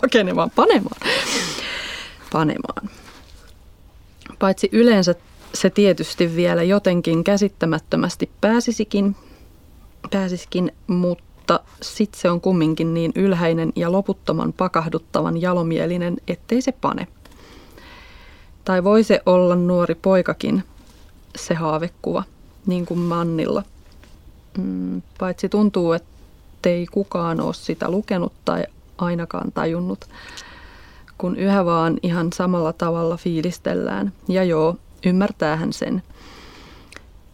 Pakenemaan, 0.00 0.50
panemaan. 0.50 1.00
Panemaan. 2.32 2.90
Paitsi 4.38 4.68
yleensä 4.72 5.14
se 5.54 5.70
tietysti 5.70 6.36
vielä 6.36 6.62
jotenkin 6.62 7.24
käsittämättömästi 7.24 8.30
pääsisikin, 8.40 9.16
pääsisikin 10.08 10.72
mutta 10.86 11.60
sitten 11.82 12.20
se 12.20 12.30
on 12.30 12.40
kumminkin 12.40 12.94
niin 12.94 13.12
ylhäinen 13.14 13.72
ja 13.76 13.92
loputtoman 13.92 14.52
pakahduttavan 14.52 15.40
jalomielinen, 15.40 16.16
ettei 16.28 16.62
se 16.62 16.72
pane. 16.72 17.06
Tai 18.64 18.84
voi 18.84 19.04
se 19.04 19.20
olla 19.26 19.56
nuori 19.56 19.94
poikakin, 19.94 20.64
se 21.38 21.54
haavekuva, 21.54 22.22
niin 22.66 22.86
kuin 22.86 23.00
Mannilla– 23.00 23.62
mm, 24.58 25.02
paitsi 25.18 25.48
tuntuu, 25.48 25.92
että 25.92 26.08
ei 26.64 26.86
kukaan 26.86 27.40
ole 27.40 27.54
sitä 27.54 27.90
lukenut 27.90 28.32
tai 28.44 28.64
ainakaan 28.98 29.52
tajunnut, 29.52 30.04
kun 31.18 31.36
yhä 31.36 31.64
vaan 31.64 31.98
ihan 32.02 32.32
samalla 32.32 32.72
tavalla 32.72 33.16
fiilistellään. 33.16 34.12
Ja 34.28 34.44
joo, 34.44 34.76
ymmärtäähän 35.06 35.72
sen. 35.72 36.02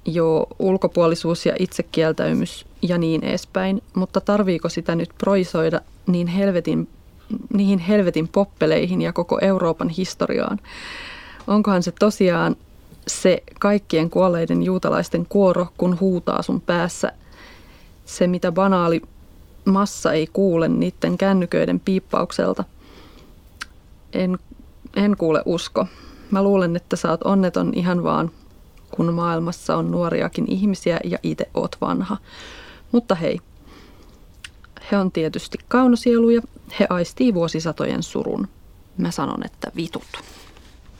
Joo, 0.07 0.47
ulkopuolisuus 0.59 1.47
ja 1.47 1.55
itsekieltäymys 1.59 2.67
ja 2.83 2.99
niin 2.99 3.25
edespäin, 3.25 3.83
mutta 3.95 4.21
tarviiko 4.21 4.69
sitä 4.69 4.95
nyt 4.95 5.11
proisoida 5.19 5.81
niin 6.07 6.27
helvetin, 6.27 6.89
niihin 7.53 7.79
helvetin 7.79 8.29
poppeleihin 8.29 9.03
ja 9.03 9.13
koko 9.13 9.39
Euroopan 9.43 9.89
historiaan? 9.89 10.61
Onkohan 11.47 11.83
se 11.83 11.93
tosiaan 11.93 12.57
se 13.07 13.43
kaikkien 13.61 14.11
kuolleiden 14.11 14.63
juutalaisten 14.63 15.27
kuoro, 15.29 15.67
kun 15.79 16.01
huutaa 16.01 16.43
sun 16.43 16.61
päässä 16.61 17.13
se, 18.05 18.27
mitä 18.27 18.53
banaali 18.53 19.03
massa 19.65 20.13
ei 20.13 20.29
kuule 20.33 20.69
niiden 20.69 21.19
kännyköiden 21.19 21.81
piippaukselta. 21.81 22.65
En, 24.13 24.39
en 24.97 25.17
kuule 25.17 25.43
usko. 25.45 25.87
Mä 26.31 26.43
luulen, 26.43 26.77
että 26.77 26.97
sä 26.97 27.11
oot 27.11 27.23
onneton 27.23 27.73
ihan 27.75 28.05
vaan, 28.05 28.31
kun 28.97 29.15
maailmassa 29.15 29.77
on 29.77 29.91
nuoriakin 29.91 30.45
ihmisiä 30.49 31.01
ja 31.05 31.19
itse 31.23 31.49
oot 31.55 31.77
vanha. 31.81 32.17
Mutta 32.93 33.15
hei, 33.15 33.41
he 34.93 34.99
on 34.99 35.13
tietysti 35.13 35.59
kaunosieluja, 35.69 36.43
he 36.81 36.87
aistii 36.91 37.35
vuosisatojen 37.35 38.03
surun. 38.03 38.49
Mä 38.97 39.11
sanon, 39.11 39.47
että 39.47 39.73
vitut. 39.77 40.23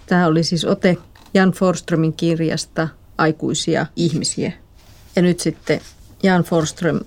Tämä 0.07 0.27
oli 0.27 0.45
siis 0.45 0.65
ote 0.65 0.97
Jan 1.35 1.51
Forströmin 1.51 2.13
kirjasta 2.13 2.89
Aikuisia 3.19 3.87
ihmisiä. 3.97 4.53
Ja 5.17 5.23
nyt 5.23 5.41
sitten 5.41 5.81
Jan 6.23 6.43
Forström, 6.43 7.01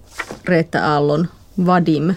Reetta 0.46 0.94
Aallon 0.94 1.28
Vadim. 1.66 2.16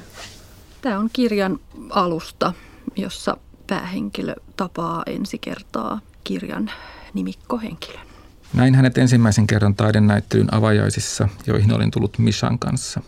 Tämä 0.80 0.98
on 0.98 1.10
kirjan 1.12 1.58
alusta, 1.90 2.52
jossa 2.96 3.36
päähenkilö 3.66 4.34
tapaa 4.56 5.02
ensi 5.06 5.38
kertaa 5.38 6.00
kirjan 6.24 6.70
nimikkohenkilön. 7.14 8.09
Näin 8.54 8.74
hänet 8.74 8.98
ensimmäisen 8.98 9.46
kerran 9.46 9.74
taidennäyttelyn 9.74 10.54
avajaisissa, 10.54 11.28
joihin 11.46 11.74
olin 11.74 11.90
tullut 11.90 12.18
Mishan 12.18 12.58
kanssa. 12.58 13.00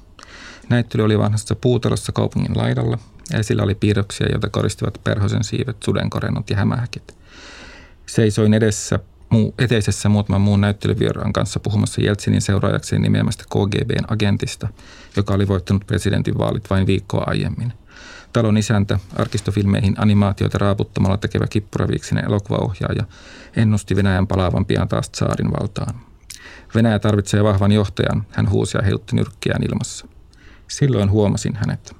Näyttely 0.68 1.04
oli 1.04 1.18
vanhassa 1.18 1.54
puutalossa 1.54 2.12
kaupungin 2.12 2.56
laidalla 2.56 2.98
ja 3.30 3.42
sillä 3.42 3.62
oli 3.62 3.74
piirroksia, 3.74 4.26
joita 4.30 4.48
koristivat 4.48 5.00
perhosen 5.04 5.44
siivet, 5.44 5.76
sudenkorennot 5.84 6.50
ja 6.50 6.56
hämähäkit. 6.56 7.16
Seisoin 8.06 8.54
edessä 8.54 8.98
muu, 9.30 9.54
eteisessä 9.58 10.08
muutaman 10.08 10.40
muun 10.40 10.60
näyttelyvieraan 10.60 11.32
kanssa 11.32 11.60
puhumassa 11.60 12.00
Jeltsinin 12.00 12.42
seuraajakseen 12.42 13.02
nimeämästä 13.02 13.44
KGBn 13.44 14.12
agentista, 14.12 14.68
joka 15.16 15.34
oli 15.34 15.48
voittanut 15.48 15.86
presidentin 15.86 16.38
vaalit 16.38 16.70
vain 16.70 16.86
viikkoa 16.86 17.24
aiemmin. 17.26 17.72
Talon 18.32 18.58
isäntä, 18.58 18.98
arkistofilmeihin 19.16 19.94
animaatioita 19.98 20.58
raaputtamalla 20.58 21.16
tekevä 21.16 21.46
kippuraviiksinen 21.46 22.24
elokuvaohjaaja, 22.24 23.04
ennusti 23.56 23.96
Venäjän 23.96 24.26
palaavan 24.26 24.66
pian 24.66 24.88
taas 24.88 25.10
tsaarin 25.10 25.52
valtaan. 25.60 25.94
Venäjä 26.74 26.98
tarvitsee 26.98 27.44
vahvan 27.44 27.72
johtajan, 27.72 28.26
hän 28.30 28.50
huusi 28.50 28.78
ja 28.78 28.82
heilutti 28.82 29.16
nyrkkiään 29.16 29.62
ilmassa. 29.62 30.08
Silloin 30.68 31.10
huomasin 31.10 31.56
hänet. 31.56 31.96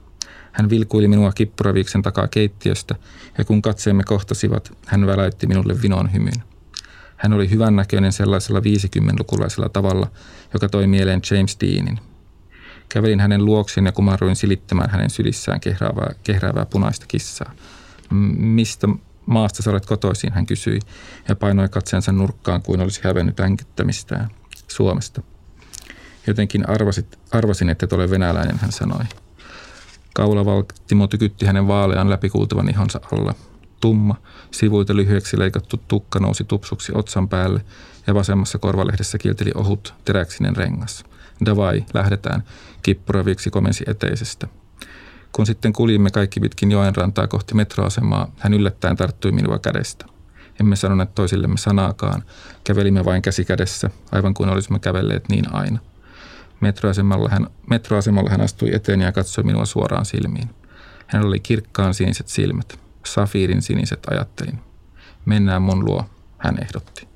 Hän 0.53 0.71
vilkuili 0.71 1.09
minua 1.09 1.33
kippuraviiksen 1.33 2.03
takaa 2.03 2.29
keittiöstä, 2.29 2.95
ja 3.39 3.45
kun 3.45 3.63
katseemme 3.63 4.03
kohtasivat, 4.05 4.79
hän 4.87 5.07
väläytti 5.07 5.47
minulle 5.47 5.83
vinon 5.83 6.13
hymyn. 6.13 6.43
Hän 7.17 7.33
oli 7.33 7.51
hyvännäköinen 7.51 8.13
sellaisella 8.13 8.61
50-lukulaisella 8.61 9.69
tavalla, 9.69 10.11
joka 10.53 10.69
toi 10.69 10.87
mieleen 10.87 11.21
James 11.31 11.57
Deanin. 11.61 12.12
Kävelin 12.93 13.21
hänen 13.21 13.45
luokseen 13.45 13.87
ja 13.87 13.93
kumarruin 13.93 14.37
silittämään 14.37 14.91
hänen 14.91 15.11
sylissään 15.11 15.61
kehräävää, 15.61 16.15
kehräävää 16.25 16.67
punaista 16.67 17.07
kissaa. 17.09 17.53
Mistä 18.39 18.89
maasta 19.27 19.63
sä 19.63 19.71
olet 19.71 19.87
kotoisin, 19.87 20.33
hän 20.33 20.47
kysyi 20.47 20.81
ja 21.29 21.37
painoi 21.37 21.69
katseensa 21.69 22.13
nurkkaan 22.13 22.63
kuin 22.63 22.81
olisi 22.81 23.01
hävennyt 23.05 23.41
änkyttämistään. 23.41 24.31
Suomesta. 24.69 25.23
Jotenkin 26.27 26.71
arvasit, 26.71 27.19
arvasin, 27.31 27.69
että 27.69 27.87
et 27.87 27.93
ole 27.93 28.11
venäläinen, 28.11 28.59
hän 28.59 28.73
sanoi. 28.73 29.05
Kaulavaltimo 30.15 31.07
tykytti 31.07 31.47
hänen 31.47 31.69
vaalean 31.69 32.11
läpikultavan 32.11 32.71
ihonsa 32.71 33.01
alla. 33.13 33.35
Tumma, 33.81 34.17
sivuilta 34.51 34.97
lyhyeksi 34.97 35.39
leikattu 35.39 35.77
tukka 35.89 36.21
nousi 36.21 36.45
tupsuksi 36.45 36.93
otsan 36.95 37.29
päälle 37.29 37.65
ja 38.07 38.15
vasemmassa 38.15 38.59
korvalehdessä 38.59 39.19
kielteli 39.19 39.51
ohut 39.55 39.95
teräksinen 40.05 40.57
rengas. 40.57 41.05
Davai, 41.45 41.85
lähdetään, 41.95 42.43
kippuraviksi 42.83 43.51
komensi 43.51 43.85
eteisestä. 43.87 44.49
Kun 45.33 45.47
sitten 45.47 45.73
kuljimme 45.73 46.11
kaikki 46.11 46.41
pitkin 46.41 46.71
joen 46.71 46.97
rantaa 46.97 47.27
kohti 47.27 47.55
metroasemaa, 47.55 48.33
hän 48.39 48.55
yllättäen 48.55 48.97
tarttui 48.97 49.33
minua 49.33 49.59
kädestä. 49.59 50.07
Emme 50.61 50.77
sanoneet 50.77 51.15
toisillemme 51.15 51.57
sanaakaan. 51.57 52.23
Kävelimme 52.65 53.05
vain 53.05 53.23
käsi 53.23 53.45
kädessä, 53.45 53.91
aivan 54.13 54.35
kuin 54.35 54.49
olisimme 54.51 54.79
kävelleet 54.79 55.29
niin 55.29 55.55
aina. 55.55 55.79
Metroasemalla 56.61 57.29
hän, 57.29 57.47
metroasemalla 57.71 58.31
hän 58.31 58.41
astui 58.41 58.75
eteen 58.75 59.01
ja 59.01 59.13
katsoi 59.13 59.45
minua 59.45 59.65
suoraan 59.65 60.05
silmiin. 60.05 60.51
Hänellä 61.07 61.29
oli 61.29 61.41
kirkkaan 61.41 61.95
siniset 61.95 62.29
silmät. 62.29 62.79
Safiirin 63.07 63.63
siniset 63.63 64.01
ajattelin. 64.11 64.59
Mennään 65.25 65.63
mun 65.63 65.85
luo, 65.85 66.05
hän 66.39 66.63
ehdotti. 66.63 67.09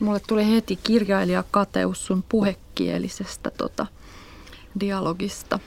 Mulle 0.00 0.20
tuli 0.28 0.54
heti 0.54 0.76
kirjailija 0.76 1.44
kateus 1.50 2.06
sun 2.06 2.24
puhekielisestä 2.28 3.50
tota, 3.50 3.86
dialogista. 4.80 5.58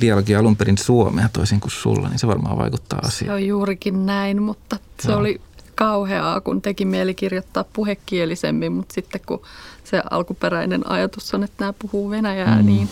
Dialogi 0.00 0.34
alun 0.34 0.56
perin 0.56 0.78
suomea 0.78 1.28
toisin 1.32 1.60
kuin 1.60 1.70
sulla, 1.70 2.08
niin 2.08 2.18
se 2.18 2.26
varmaan 2.26 2.58
vaikuttaa 2.58 2.98
Se 3.02 3.08
asiaan. 3.08 3.34
on 3.34 3.46
juurikin 3.46 4.06
näin, 4.06 4.42
mutta 4.42 4.76
se 5.00 5.10
Joo. 5.10 5.20
oli 5.20 5.40
kauheaa, 5.74 6.40
kun 6.40 6.62
teki 6.62 6.84
mieli 6.84 7.14
kirjoittaa 7.14 7.64
puhekielisemmin, 7.72 8.72
mutta 8.72 8.94
sitten 8.94 9.20
kun 9.26 9.42
se 9.84 10.02
alkuperäinen 10.10 10.90
ajatus 10.90 11.34
on, 11.34 11.44
että 11.44 11.56
nämä 11.64 11.72
puhuu 11.78 12.10
venäjää, 12.10 12.56
mm. 12.58 12.66
niin, 12.66 12.88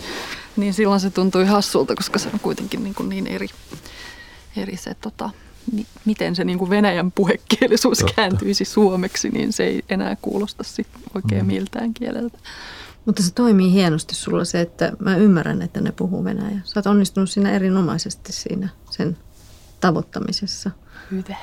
niin 0.57 0.73
silloin 0.73 0.99
se 0.99 1.09
tuntui 1.09 1.45
hassulta, 1.45 1.95
koska 1.95 2.19
se 2.19 2.29
on 2.33 2.39
kuitenkin 2.39 2.83
niin, 2.83 2.95
kuin 2.95 3.09
niin 3.09 3.27
eri, 3.27 3.47
eri 4.57 4.77
se, 4.77 4.95
tota, 5.01 5.29
mi, 5.71 5.85
miten 6.05 6.35
se 6.35 6.43
niin 6.43 6.59
kuin 6.59 6.69
venäjän 6.69 7.11
puhekielisuus 7.11 7.97
Totta. 7.97 8.13
kääntyisi 8.13 8.65
suomeksi, 8.65 9.29
niin 9.29 9.53
se 9.53 9.63
ei 9.63 9.83
enää 9.89 10.17
kuulosta 10.21 10.63
sit 10.63 10.87
oikein 11.15 11.41
mm. 11.41 11.47
miltään 11.47 11.93
kieleltä. 11.93 12.37
Mutta 13.09 13.23
se 13.23 13.33
toimii 13.33 13.71
hienosti 13.71 14.15
sulla 14.15 14.45
se, 14.45 14.61
että 14.61 14.91
mä 14.99 15.17
ymmärrän, 15.17 15.61
että 15.61 15.81
ne 15.81 15.91
puhuu 15.91 16.23
venäjää. 16.23 16.61
Sä 16.63 16.79
oot 16.79 16.87
onnistunut 16.87 17.29
siinä 17.29 17.51
erinomaisesti 17.51 18.31
siinä 18.31 18.69
sen 18.89 19.17
tavoittamisessa. 19.79 20.71
Hyvä. 21.11 21.35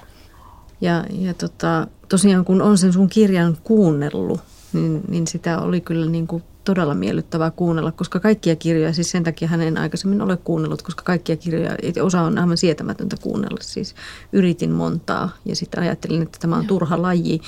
Ja, 0.81 1.05
ja 1.11 1.35
tota, 1.35 1.87
tosiaan 2.09 2.45
kun 2.45 2.63
on 2.63 2.79
sen 2.79 2.93
sun 2.93 3.09
kirjan 3.09 3.57
kuunnellut, 3.65 4.41
niin, 4.73 5.03
niin 5.09 5.27
sitä 5.27 5.59
oli 5.59 5.81
kyllä 5.81 6.11
niin 6.11 6.27
kuin 6.27 6.43
todella 6.65 6.95
miellyttävää 6.95 7.51
kuunnella, 7.51 7.93
koska 7.93 8.21
kaikkia 8.21 8.57
kirjoja, 8.57 8.93
siis 8.93 9.11
sen 9.11 9.25
takia 9.25 9.49
hän 9.49 9.61
en 9.61 9.79
aikaisemmin 9.79 10.23
ole 10.23 10.37
kuunnellut, 10.37 10.83
koska 10.83 11.03
kaikkia 11.03 11.37
kirjoja, 11.37 11.77
osa 12.03 12.21
on 12.21 12.39
aivan 12.39 12.57
sietämätöntä 12.57 13.17
kuunnella. 13.21 13.59
Siis 13.61 13.95
yritin 14.33 14.71
montaa 14.71 15.29
ja 15.45 15.57
sitten 15.57 15.83
ajattelin, 15.83 16.23
että 16.23 16.39
tämä 16.41 16.57
on 16.57 16.67
turha 16.67 17.03
laji 17.03 17.41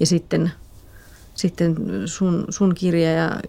ja 0.00 0.06
sitten, 0.06 0.52
sitten 1.34 1.76
sun, 2.06 2.44
sun 2.48 2.74
kirja 2.74 3.12
ja 3.12 3.40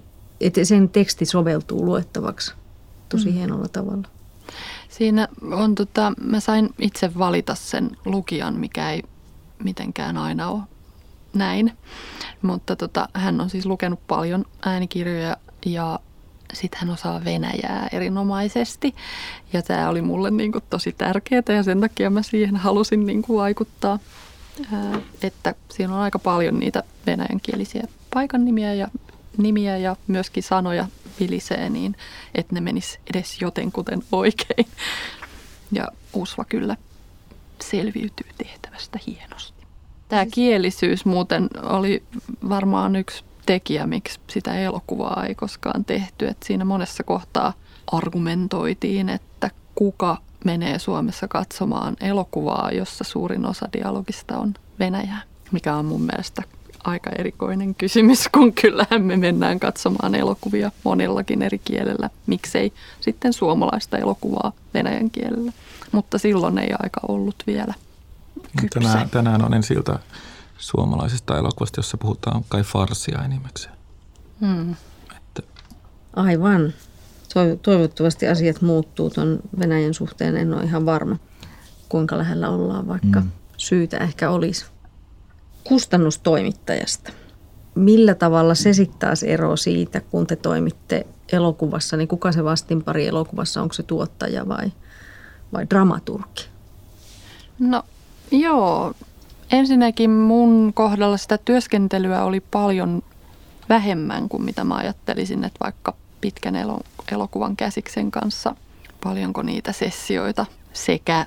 että 0.42 0.66
sen 0.66 0.90
teksti 0.90 1.26
soveltuu 1.26 1.86
luettavaksi 1.86 2.54
tosi 3.10 3.30
mm. 3.30 3.34
hienolla 3.34 3.68
tavalla. 3.68 4.08
Siinä 4.90 5.28
on, 5.52 5.76
tota, 5.76 6.14
mä 6.22 6.40
sain 6.40 6.70
itse 6.80 7.12
valita 7.18 7.56
sen 7.56 7.98
lukijan, 8.06 8.60
mikä 8.60 8.92
ei 8.92 9.04
mitenkään 9.64 10.18
aina 10.18 10.50
ole 10.50 10.62
näin. 11.34 11.72
Mutta 12.42 12.76
tota, 12.76 13.10
hän 13.14 13.42
on 13.42 13.50
siis 13.50 13.66
lukenut 13.66 14.00
paljon 14.08 14.46
äänikirjoja 14.66 15.38
ja 15.66 16.00
sitten 16.54 16.80
hän 16.80 16.90
osaa 16.90 17.26
venäjää 17.26 17.88
erinomaisesti. 17.92 18.96
Ja 19.54 19.62
tämä 19.62 19.90
oli 19.90 20.02
mulle 20.02 20.32
niinku 20.32 20.62
tosi 20.70 20.92
tärkeää 20.92 21.44
ja 21.48 21.64
sen 21.64 21.82
takia 21.82 22.10
mä 22.10 22.22
siihen 22.22 22.56
halusin 22.56 23.06
niinku 23.06 23.38
vaikuttaa. 23.38 24.00
Että 25.22 25.56
siinä 25.72 25.94
on 25.96 26.00
aika 26.00 26.20
paljon 26.20 26.60
niitä 26.60 26.84
venäjänkielisiä 27.06 27.84
paikan 28.14 28.46
nimiä 28.46 28.74
ja, 28.74 28.88
nimiä 29.38 29.78
ja 29.78 29.96
myöskin 30.08 30.44
sanoja 30.44 30.88
vilisee 31.20 31.70
niin, 31.70 31.96
että 32.36 32.56
ne 32.56 32.62
menis 32.62 33.00
edes 33.14 33.42
jotenkuten 33.42 34.04
oikein. 34.12 34.68
Ja 35.72 35.88
Usva 36.14 36.46
kyllä 36.46 36.78
selviytyy 37.62 38.28
tehtävästä 38.38 39.00
hienosti. 39.08 39.66
Tämä 40.10 40.26
kielisyys 40.26 41.06
muuten 41.06 41.50
oli 41.64 42.04
varmaan 42.50 42.96
yksi 42.96 43.24
tekijä, 43.46 43.88
miksi 43.88 44.20
sitä 44.28 44.60
elokuvaa 44.60 45.26
ei 45.28 45.36
koskaan 45.36 45.86
tehty. 45.86 46.28
Et 46.28 46.44
siinä 46.44 46.66
monessa 46.66 47.04
kohtaa 47.04 47.54
argumentoitiin, 47.92 49.10
että 49.10 49.52
kuka 49.76 50.18
menee 50.46 50.80
Suomessa 50.80 51.28
katsomaan 51.28 51.96
elokuvaa, 52.00 52.72
jossa 52.72 53.04
suurin 53.04 53.46
osa 53.46 53.70
dialogista 53.74 54.38
on 54.38 54.54
Venäjää, 54.80 55.22
mikä 55.52 55.76
on 55.76 55.86
mun 55.86 56.02
mielestä 56.02 56.44
aika 56.84 57.10
erikoinen 57.10 57.76
kysymys, 57.76 58.28
kun 58.34 58.54
kyllähän 58.54 59.02
me 59.02 59.18
mennään 59.18 59.60
katsomaan 59.60 60.16
elokuvia 60.16 60.72
monellakin 60.84 61.42
eri 61.42 61.60
kielellä. 61.60 62.10
Miksei 62.28 62.74
sitten 63.02 63.34
suomalaista 63.34 63.98
elokuvaa 63.98 64.52
venäjän 64.74 65.10
kielellä. 65.10 65.52
Mutta 65.92 66.18
silloin 66.18 66.58
ei 66.58 66.70
aika 66.84 67.02
ollut 67.08 67.36
vielä 67.48 67.74
kypsä. 68.62 68.80
Tänään, 68.80 69.10
tänään 69.10 69.46
on 69.46 69.54
ensiltä 69.54 70.00
suomalaisesta 70.58 71.38
elokuvasta, 71.38 71.80
jossa 71.80 71.98
puhutaan 71.98 72.46
kai 72.50 72.64
farsia 72.64 73.24
enimmäkseen. 73.24 73.76
Hmm. 74.42 74.76
Että 75.18 75.42
Aivan. 76.16 76.74
Toiv- 77.36 77.60
Toivottavasti 77.62 78.28
asiat 78.28 78.62
muuttuu 78.62 79.10
tuon 79.10 79.40
Venäjän 79.60 79.94
suhteen. 79.94 80.38
En 80.38 80.54
ole 80.54 80.64
ihan 80.64 80.86
varma, 80.86 81.18
kuinka 81.90 82.18
lähellä 82.18 82.50
ollaan, 82.50 82.88
vaikka 82.88 83.20
mm. 83.20 83.32
syytä 83.58 83.98
ehkä 83.98 84.30
olisi. 84.30 84.66
Kustannustoimittajasta. 85.64 87.12
Millä 87.76 88.16
tavalla 88.16 88.56
se 88.56 88.74
sitten 88.74 89.00
taas 89.00 89.24
ero 89.24 89.56
siitä, 89.56 90.02
kun 90.02 90.28
te 90.28 90.36
toimitte 90.36 91.08
elokuvassa, 91.32 91.98
niin 91.98 92.08
kuka 92.08 92.32
se 92.32 92.44
vastinpari 92.44 93.08
elokuvassa, 93.08 93.62
onko 93.62 93.74
se 93.74 93.84
tuottaja 93.84 94.48
vai, 94.48 94.72
vai 95.54 95.68
dramaturgi? 95.70 96.46
No 97.60 97.84
joo, 98.32 98.94
ensinnäkin 99.52 100.12
mun 100.12 100.72
kohdalla 100.74 101.18
sitä 101.18 101.38
työskentelyä 101.38 102.24
oli 102.24 102.40
paljon 102.40 103.04
vähemmän 103.70 104.30
kuin 104.30 104.44
mitä 104.44 104.64
mä 104.64 104.76
ajattelisin, 104.76 105.44
että 105.44 105.60
vaikka 105.64 105.96
pitkän 106.22 106.56
elo- 106.56 106.84
elokuvan 107.12 107.56
käsiksen 107.56 108.12
kanssa, 108.12 108.56
paljonko 109.04 109.42
niitä 109.42 109.72
sessioita 109.72 110.46
sekä 110.74 111.26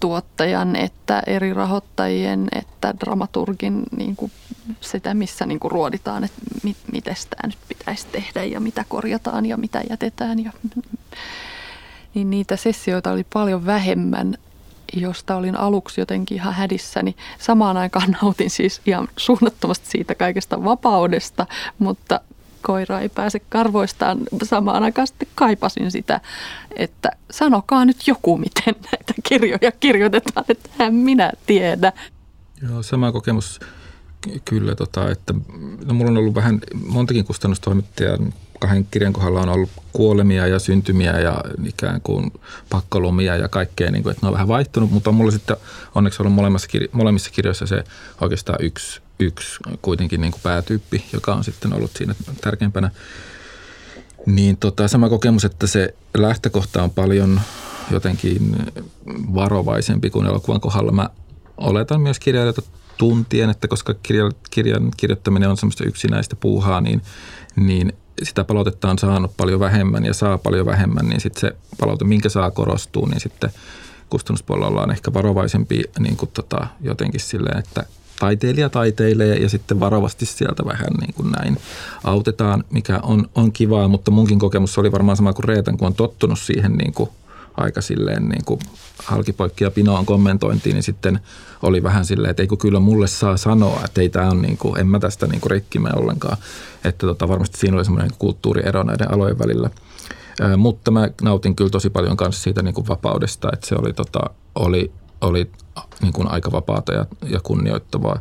tuottajan 0.00 0.76
että 0.76 1.22
eri 1.26 1.54
rahoittajien 1.54 2.48
että 2.52 2.94
dramaturgin 3.00 3.82
niin 3.96 4.16
kuin 4.16 4.32
sitä, 4.80 5.14
missä 5.14 5.46
niin 5.46 5.60
kuin 5.60 5.70
ruoditaan, 5.72 6.24
että 6.24 6.40
mit, 6.62 6.76
miten 6.92 7.16
tämä 7.30 7.46
nyt 7.48 7.58
pitäisi 7.68 8.06
tehdä 8.12 8.44
ja 8.44 8.60
mitä 8.60 8.84
korjataan 8.88 9.46
ja 9.46 9.56
mitä 9.56 9.82
jätetään. 9.90 10.44
Ja, 10.44 10.52
niin 12.14 12.30
niitä 12.30 12.56
sessioita 12.56 13.10
oli 13.10 13.26
paljon 13.32 13.66
vähemmän, 13.66 14.34
josta 14.92 15.36
olin 15.36 15.56
aluksi 15.56 16.00
jotenkin 16.00 16.36
ihan 16.36 16.54
hädissäni. 16.54 17.16
Samaan 17.38 17.76
aikaan 17.76 18.16
nautin 18.22 18.50
siis 18.50 18.80
ihan 18.86 19.08
suunnattomasti 19.16 19.86
siitä 19.88 20.14
kaikesta 20.14 20.64
vapaudesta, 20.64 21.46
mutta 21.78 22.20
koira 22.66 23.00
ei 23.00 23.08
pääse 23.08 23.40
karvoistaan. 23.48 24.18
Samaan 24.42 24.82
aikaan 24.82 25.06
sitten 25.06 25.28
kaipasin 25.34 25.90
sitä, 25.90 26.20
että 26.76 27.10
sanokaa 27.30 27.84
nyt 27.84 27.96
joku, 28.06 28.36
miten 28.36 28.74
näitä 28.92 29.14
kirjoja 29.28 29.72
kirjoitetaan, 29.80 30.46
että 30.48 30.84
en 30.84 30.94
minä 30.94 31.32
tiedä. 31.46 31.92
Joo, 32.68 32.82
sama 32.82 33.12
kokemus 33.12 33.60
ky- 34.20 34.40
kyllä, 34.44 34.74
tota, 34.74 35.10
että 35.10 35.34
no, 35.84 35.94
mulla 35.94 36.10
on 36.10 36.16
ollut 36.18 36.34
vähän 36.34 36.60
montakin 36.86 37.24
kustannustoimittajaa. 37.24 38.18
Kahden 38.58 38.86
kirjan 38.90 39.12
kohdalla 39.12 39.40
on 39.40 39.48
ollut 39.48 39.70
kuolemia 39.92 40.46
ja 40.46 40.58
syntymiä 40.58 41.20
ja 41.20 41.40
ikään 41.64 42.00
kuin 42.00 42.32
pakkolomia 42.70 43.36
ja 43.36 43.48
kaikkea, 43.48 43.90
niin 43.90 44.02
kuin, 44.02 44.10
että 44.10 44.26
ne 44.26 44.28
on 44.28 44.34
vähän 44.34 44.48
vaihtunut, 44.48 44.90
mutta 44.90 45.10
on 45.10 45.16
mulla 45.16 45.30
sitten 45.30 45.56
onneksi 45.94 46.22
ollut 46.22 46.34
molemmissa, 46.34 46.68
molemmissa 46.92 47.30
kirjoissa 47.30 47.66
se 47.66 47.84
oikeastaan 48.20 48.58
yksi, 48.64 49.00
yksi 49.18 49.58
kuitenkin 49.82 50.20
niin 50.20 50.32
kuin 50.32 50.42
päätyyppi, 50.42 51.04
joka 51.12 51.34
on 51.34 51.44
sitten 51.44 51.72
ollut 51.72 51.90
siinä 51.96 52.14
tärkeimpänä. 52.40 52.90
Niin 54.26 54.56
tota, 54.56 54.88
sama 54.88 55.08
kokemus, 55.08 55.44
että 55.44 55.66
se 55.66 55.94
lähtökohta 56.14 56.82
on 56.82 56.90
paljon 56.90 57.40
jotenkin 57.90 58.56
varovaisempi 59.06 60.10
kuin 60.10 60.26
elokuvan 60.26 60.60
kohdalla. 60.60 60.92
Mä 60.92 61.10
oletan 61.56 62.00
myös 62.00 62.18
kirjailijoita 62.18 62.62
tuntien, 62.96 63.50
että 63.50 63.68
koska 63.68 63.94
kirja, 64.02 64.30
kirjan 64.50 64.90
kirjoittaminen 64.96 65.50
on 65.50 65.56
semmoista 65.56 65.84
yksinäistä 65.84 66.36
puuhaa, 66.36 66.80
niin, 66.80 67.02
niin 67.56 67.92
sitä 68.22 68.44
palautetta 68.44 68.90
on 68.90 68.98
saanut 68.98 69.36
paljon 69.36 69.60
vähemmän 69.60 70.04
ja 70.04 70.14
saa 70.14 70.38
paljon 70.38 70.66
vähemmän, 70.66 71.08
niin 71.08 71.20
sitten 71.20 71.40
se 71.40 71.56
palaute, 71.80 72.04
minkä 72.04 72.28
saa 72.28 72.50
korostuu, 72.50 73.06
niin 73.06 73.20
sitten 73.20 73.50
kustannuspuolella 74.10 74.68
ollaan 74.68 74.90
ehkä 74.90 75.12
varovaisempi 75.12 75.82
niin 75.98 76.16
kuin 76.16 76.30
tota, 76.34 76.66
jotenkin 76.80 77.20
silleen, 77.20 77.58
että 77.58 77.84
taiteilija 78.20 78.68
taiteilee 78.68 79.36
ja 79.36 79.48
sitten 79.48 79.80
varovasti 79.80 80.26
sieltä 80.26 80.64
vähän 80.64 80.92
niin 81.00 81.14
kuin 81.14 81.32
näin 81.32 81.56
autetaan, 82.04 82.64
mikä 82.70 83.00
on, 83.02 83.28
on 83.34 83.52
kivaa, 83.52 83.88
mutta 83.88 84.10
munkin 84.10 84.38
kokemus 84.38 84.78
oli 84.78 84.92
varmaan 84.92 85.16
sama 85.16 85.32
kuin 85.32 85.44
Reetan, 85.44 85.76
kun 85.76 85.86
on 85.86 85.94
tottunut 85.94 86.38
siihen 86.38 86.72
niin 86.72 86.94
kuin 86.94 87.10
aika 87.56 87.80
silleen 87.80 88.28
niin 88.28 88.44
kuin 88.44 88.60
halkipoikki 89.04 89.64
ja 89.64 89.70
pinoon 89.70 90.06
kommentointiin, 90.06 90.74
niin 90.74 90.82
sitten 90.82 91.20
oli 91.62 91.82
vähän 91.82 92.04
silleen, 92.04 92.30
että 92.30 92.42
ei 92.42 92.46
kun 92.46 92.58
kyllä 92.58 92.80
mulle 92.80 93.06
saa 93.06 93.36
sanoa, 93.36 93.80
että 93.84 94.00
ei 94.00 94.08
tämä 94.08 94.30
on 94.30 94.42
niin 94.42 94.58
kuin, 94.58 94.80
en 94.80 94.86
mä 94.86 94.98
tästä 95.00 95.26
niin 95.26 95.40
kuin 95.40 95.50
rikki 95.50 95.78
mene 95.78 95.94
ollenkaan. 95.96 96.36
Että 96.84 97.06
tota, 97.06 97.28
varmasti 97.28 97.58
siinä 97.58 97.76
oli 97.76 97.84
semmoinen 97.84 98.10
kulttuuriero 98.18 98.82
näiden 98.82 99.14
alojen 99.14 99.38
välillä. 99.38 99.70
Ö, 100.40 100.56
mutta 100.56 100.90
mä 100.90 101.10
nautin 101.22 101.56
kyllä 101.56 101.70
tosi 101.70 101.90
paljon 101.90 102.16
kanssa 102.16 102.42
siitä 102.42 102.62
niin 102.62 102.74
kuin 102.74 102.88
vapaudesta, 102.88 103.48
että 103.52 103.66
se 103.66 103.74
oli, 103.78 103.92
tota, 103.92 104.20
oli, 104.54 104.92
oli 105.20 105.50
niin 106.02 106.12
kuin 106.12 106.28
aika 106.28 106.52
vapaata 106.52 106.92
ja, 106.92 107.06
ja 107.30 107.40
kunnioittavaa. 107.40 108.20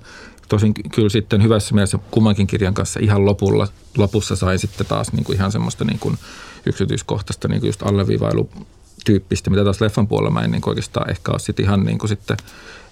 Tosin 0.50 0.74
kyllä 0.74 1.10
sitten 1.10 1.44
hyvässä 1.44 1.76
mielessä 1.76 2.00
kummankin 2.12 2.48
kirjan 2.48 2.74
kanssa 2.74 3.00
ihan 3.04 3.26
lopulla, 3.26 3.68
lopussa 3.98 4.36
sain 4.36 4.60
sitten 4.60 4.88
taas 4.88 5.13
niin 5.13 5.24
kuin 5.24 5.36
ihan 5.36 5.52
semmoista 5.52 5.86
niin 5.86 6.00
kuin 6.00 6.18
yksityiskohtaista 6.66 7.48
niin 7.48 7.60
kuin 7.60 7.68
just 7.68 7.84
alleviivailu 7.84 8.50
tyyppistä, 9.06 9.50
mitä 9.50 9.63
taas 9.63 9.82
leffan 9.82 10.08
puolella 10.08 10.32
mä 10.32 10.42
en 10.42 10.52
niin 10.52 10.70
oikeastaan 10.70 11.10
ehkä 11.10 11.32
ole 11.32 11.39
sit 11.39 11.60
ihan 11.60 11.84
niin 11.84 11.98
kuin 11.98 12.10
sitten 12.10 12.38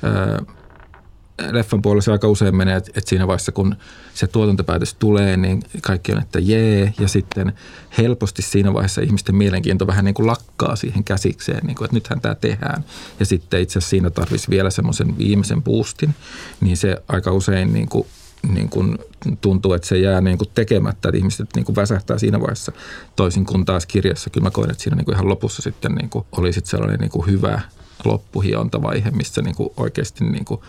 ää, 0.04 0.42
leffan 1.52 1.82
puolella 1.82 2.02
se 2.02 2.12
aika 2.12 2.28
usein 2.28 2.56
menee, 2.56 2.76
että, 2.76 2.92
että 2.96 3.10
siinä 3.10 3.28
vaiheessa 3.28 3.52
kun 3.52 3.76
se 4.14 4.28
tuotantopäätös 4.28 4.94
tulee, 4.94 5.38
niin 5.38 5.64
kaikki 5.82 6.12
on, 6.12 6.22
että 6.22 6.40
jee, 6.40 6.94
ja 7.00 7.08
sitten 7.08 7.54
helposti 7.98 8.42
siinä 8.42 8.74
vaiheessa 8.74 9.02
ihmisten 9.02 9.36
mielenkiinto 9.36 9.88
vähän 9.88 10.06
niin 10.06 10.16
kuin 10.16 10.28
lakkaa 10.28 10.76
siihen 10.76 11.04
käsikseen, 11.04 11.66
niin 11.68 11.76
kuin, 11.76 11.86
että 11.86 11.96
nythän 11.96 12.22
tämä 12.22 12.36
tehdään. 12.36 12.86
Ja 13.20 13.26
sitten 13.26 13.62
itse 13.62 13.80
asiassa 13.80 13.90
siinä 13.90 14.10
tarvitsisi 14.10 14.50
vielä 14.50 14.70
semmoisen 14.70 15.18
viimeisen 15.18 15.64
boostin, 15.64 16.16
niin 16.62 16.78
se 16.78 16.98
aika 17.08 17.32
usein 17.32 17.74
niin 17.74 17.90
kuin 17.90 18.08
niin 18.48 18.70
kuin 18.70 18.98
tuntuu, 19.42 19.74
että 19.74 19.88
se 19.88 19.98
jää 19.98 20.22
niin 20.22 20.38
kuin 20.38 20.50
tekemättä, 20.56 21.10
että 21.10 21.18
ihmiset 21.18 21.50
niin 21.56 21.66
kuin 21.66 21.76
väsähtää 21.76 22.18
siinä 22.18 22.40
vaiheessa 22.40 22.72
toisin 23.16 23.46
kuin 23.46 23.66
taas 23.66 23.86
kirjassa. 23.86 24.30
Kyllä 24.30 24.46
mä 24.46 24.52
koen, 24.52 24.72
että 24.72 24.84
siinä 24.84 24.96
niin 24.96 25.06
kuin 25.06 25.16
ihan 25.16 25.30
lopussa 25.30 25.62
sitten 25.62 25.92
niin 25.92 26.10
kuin 26.10 26.26
oli 26.32 26.54
sitten 26.54 26.70
sellainen 26.72 27.00
niin 27.00 27.12
kuin 27.12 27.28
hyvä 27.28 27.62
loppuhiontavaihe, 28.06 29.12
missä 29.12 29.42
niin 29.42 29.56
kuin 29.56 29.70
oikeasti 29.78 30.24
niin 30.24 30.46
kuin 30.46 30.62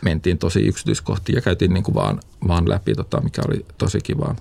mentiin 0.00 0.38
tosi 0.38 0.60
yksityiskohtiin 0.60 1.36
ja 1.36 1.42
käytiin 1.42 1.74
niin 1.74 1.84
kuin 1.84 1.94
vaan, 1.94 2.20
vaan 2.48 2.68
läpi, 2.68 2.94
tota, 2.94 3.20
mikä 3.20 3.42
oli 3.48 3.66
tosi 3.78 3.98
kivaa. 4.00 4.36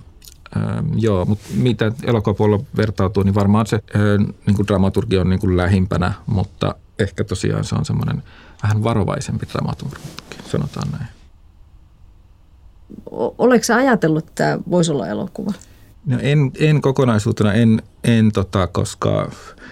Ähm, 0.57 0.87
joo, 0.95 1.25
mutta 1.25 1.45
mitä 1.53 1.91
elokuvapuolella 2.03 2.65
vertautuu, 2.77 3.23
niin 3.23 3.35
varmaan 3.35 3.67
se 3.67 3.75
äh, 3.75 4.27
niin 4.45 4.55
kuin 4.55 4.67
dramaturgia 4.67 5.21
on 5.21 5.29
niin 5.29 5.39
kuin 5.39 5.57
lähimpänä, 5.57 6.13
mutta 6.25 6.75
ehkä 6.99 7.23
tosiaan 7.23 7.63
se 7.63 7.75
on 7.75 7.85
semmoinen 7.85 8.23
vähän 8.63 8.83
varovaisempi 8.83 9.47
dramaturgi, 9.53 10.01
sanotaan 10.51 10.91
näin. 10.91 11.07
Oletko 13.37 13.73
ajatellut, 13.73 14.23
että 14.23 14.33
tämä 14.35 14.59
voisi 14.69 14.91
olla 14.91 15.07
elokuva? 15.07 15.51
No 16.05 16.19
en, 16.21 16.51
en 16.59 16.81
kokonaisuutena, 16.81 17.53
en, 17.53 17.81
en 18.03 18.31
tota, 18.31 18.67
koska 18.67 19.31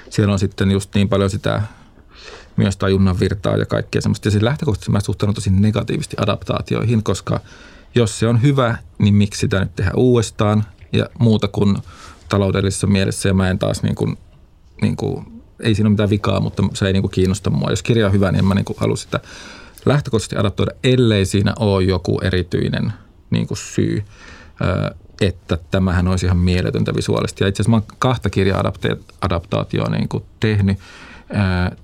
siellä 0.09 0.33
on 0.33 0.39
sitten 0.39 0.71
just 0.71 0.95
niin 0.95 1.09
paljon 1.09 1.29
sitä 1.29 1.61
myös 2.57 2.77
tajunnan 2.77 3.19
virtaa 3.19 3.57
ja 3.57 3.65
kaikkea 3.65 4.01
semmoista. 4.01 4.27
Ja 4.27 4.31
siis 4.31 4.43
lähtökohtaisesti 4.43 4.91
mä 4.91 4.99
suhtaudun 4.99 5.35
tosi 5.35 5.49
negatiivisesti 5.49 6.15
adaptaatioihin, 6.19 7.03
koska 7.03 7.39
jos 7.95 8.19
se 8.19 8.27
on 8.27 8.41
hyvä, 8.41 8.77
niin 8.97 9.15
miksi 9.15 9.39
sitä 9.39 9.59
nyt 9.59 9.75
tehdä 9.75 9.91
uudestaan 9.95 10.63
ja 10.93 11.05
muuta 11.19 11.47
kuin 11.47 11.77
taloudellisessa 12.29 12.87
mielessä. 12.87 13.29
Ja 13.29 13.33
mä 13.33 13.49
en 13.49 13.59
taas 13.59 13.83
niin 13.83 13.95
kuin, 13.95 14.17
niin 14.81 14.95
kuin, 14.95 15.25
ei 15.59 15.75
siinä 15.75 15.87
ole 15.87 15.91
mitään 15.91 16.09
vikaa, 16.09 16.39
mutta 16.39 16.63
se 16.73 16.87
ei 16.87 16.93
niin 16.93 17.03
kuin 17.03 17.11
kiinnosta 17.11 17.49
mua. 17.49 17.69
Jos 17.69 17.83
kirja 17.83 18.05
on 18.05 18.13
hyvä, 18.13 18.31
niin 18.31 18.39
en 18.39 18.45
mä 18.45 18.53
niin 18.53 18.65
kuin 18.65 18.77
halua 18.79 18.95
sitä 18.95 19.19
lähtökohtaisesti 19.85 20.37
adaptoida, 20.37 20.71
ellei 20.83 21.25
siinä 21.25 21.53
ole 21.59 21.83
joku 21.83 22.19
erityinen 22.23 22.93
niin 23.29 23.47
kuin 23.47 23.57
syy, 23.57 24.03
että 25.21 25.57
tämähän 25.71 26.07
olisi 26.07 26.25
ihan 26.25 26.37
mieletöntä 26.37 26.95
visuaalisesti. 26.95 27.43
Ja 27.43 27.47
itse 27.47 27.63
asiassa 27.63 27.69
mä 27.69 27.75
oon 27.75 27.97
kahta 27.99 28.29
kirja-adaptaatioa 28.29 29.89
niin 29.89 30.09
kuin 30.09 30.23
tehnyt. 30.39 30.77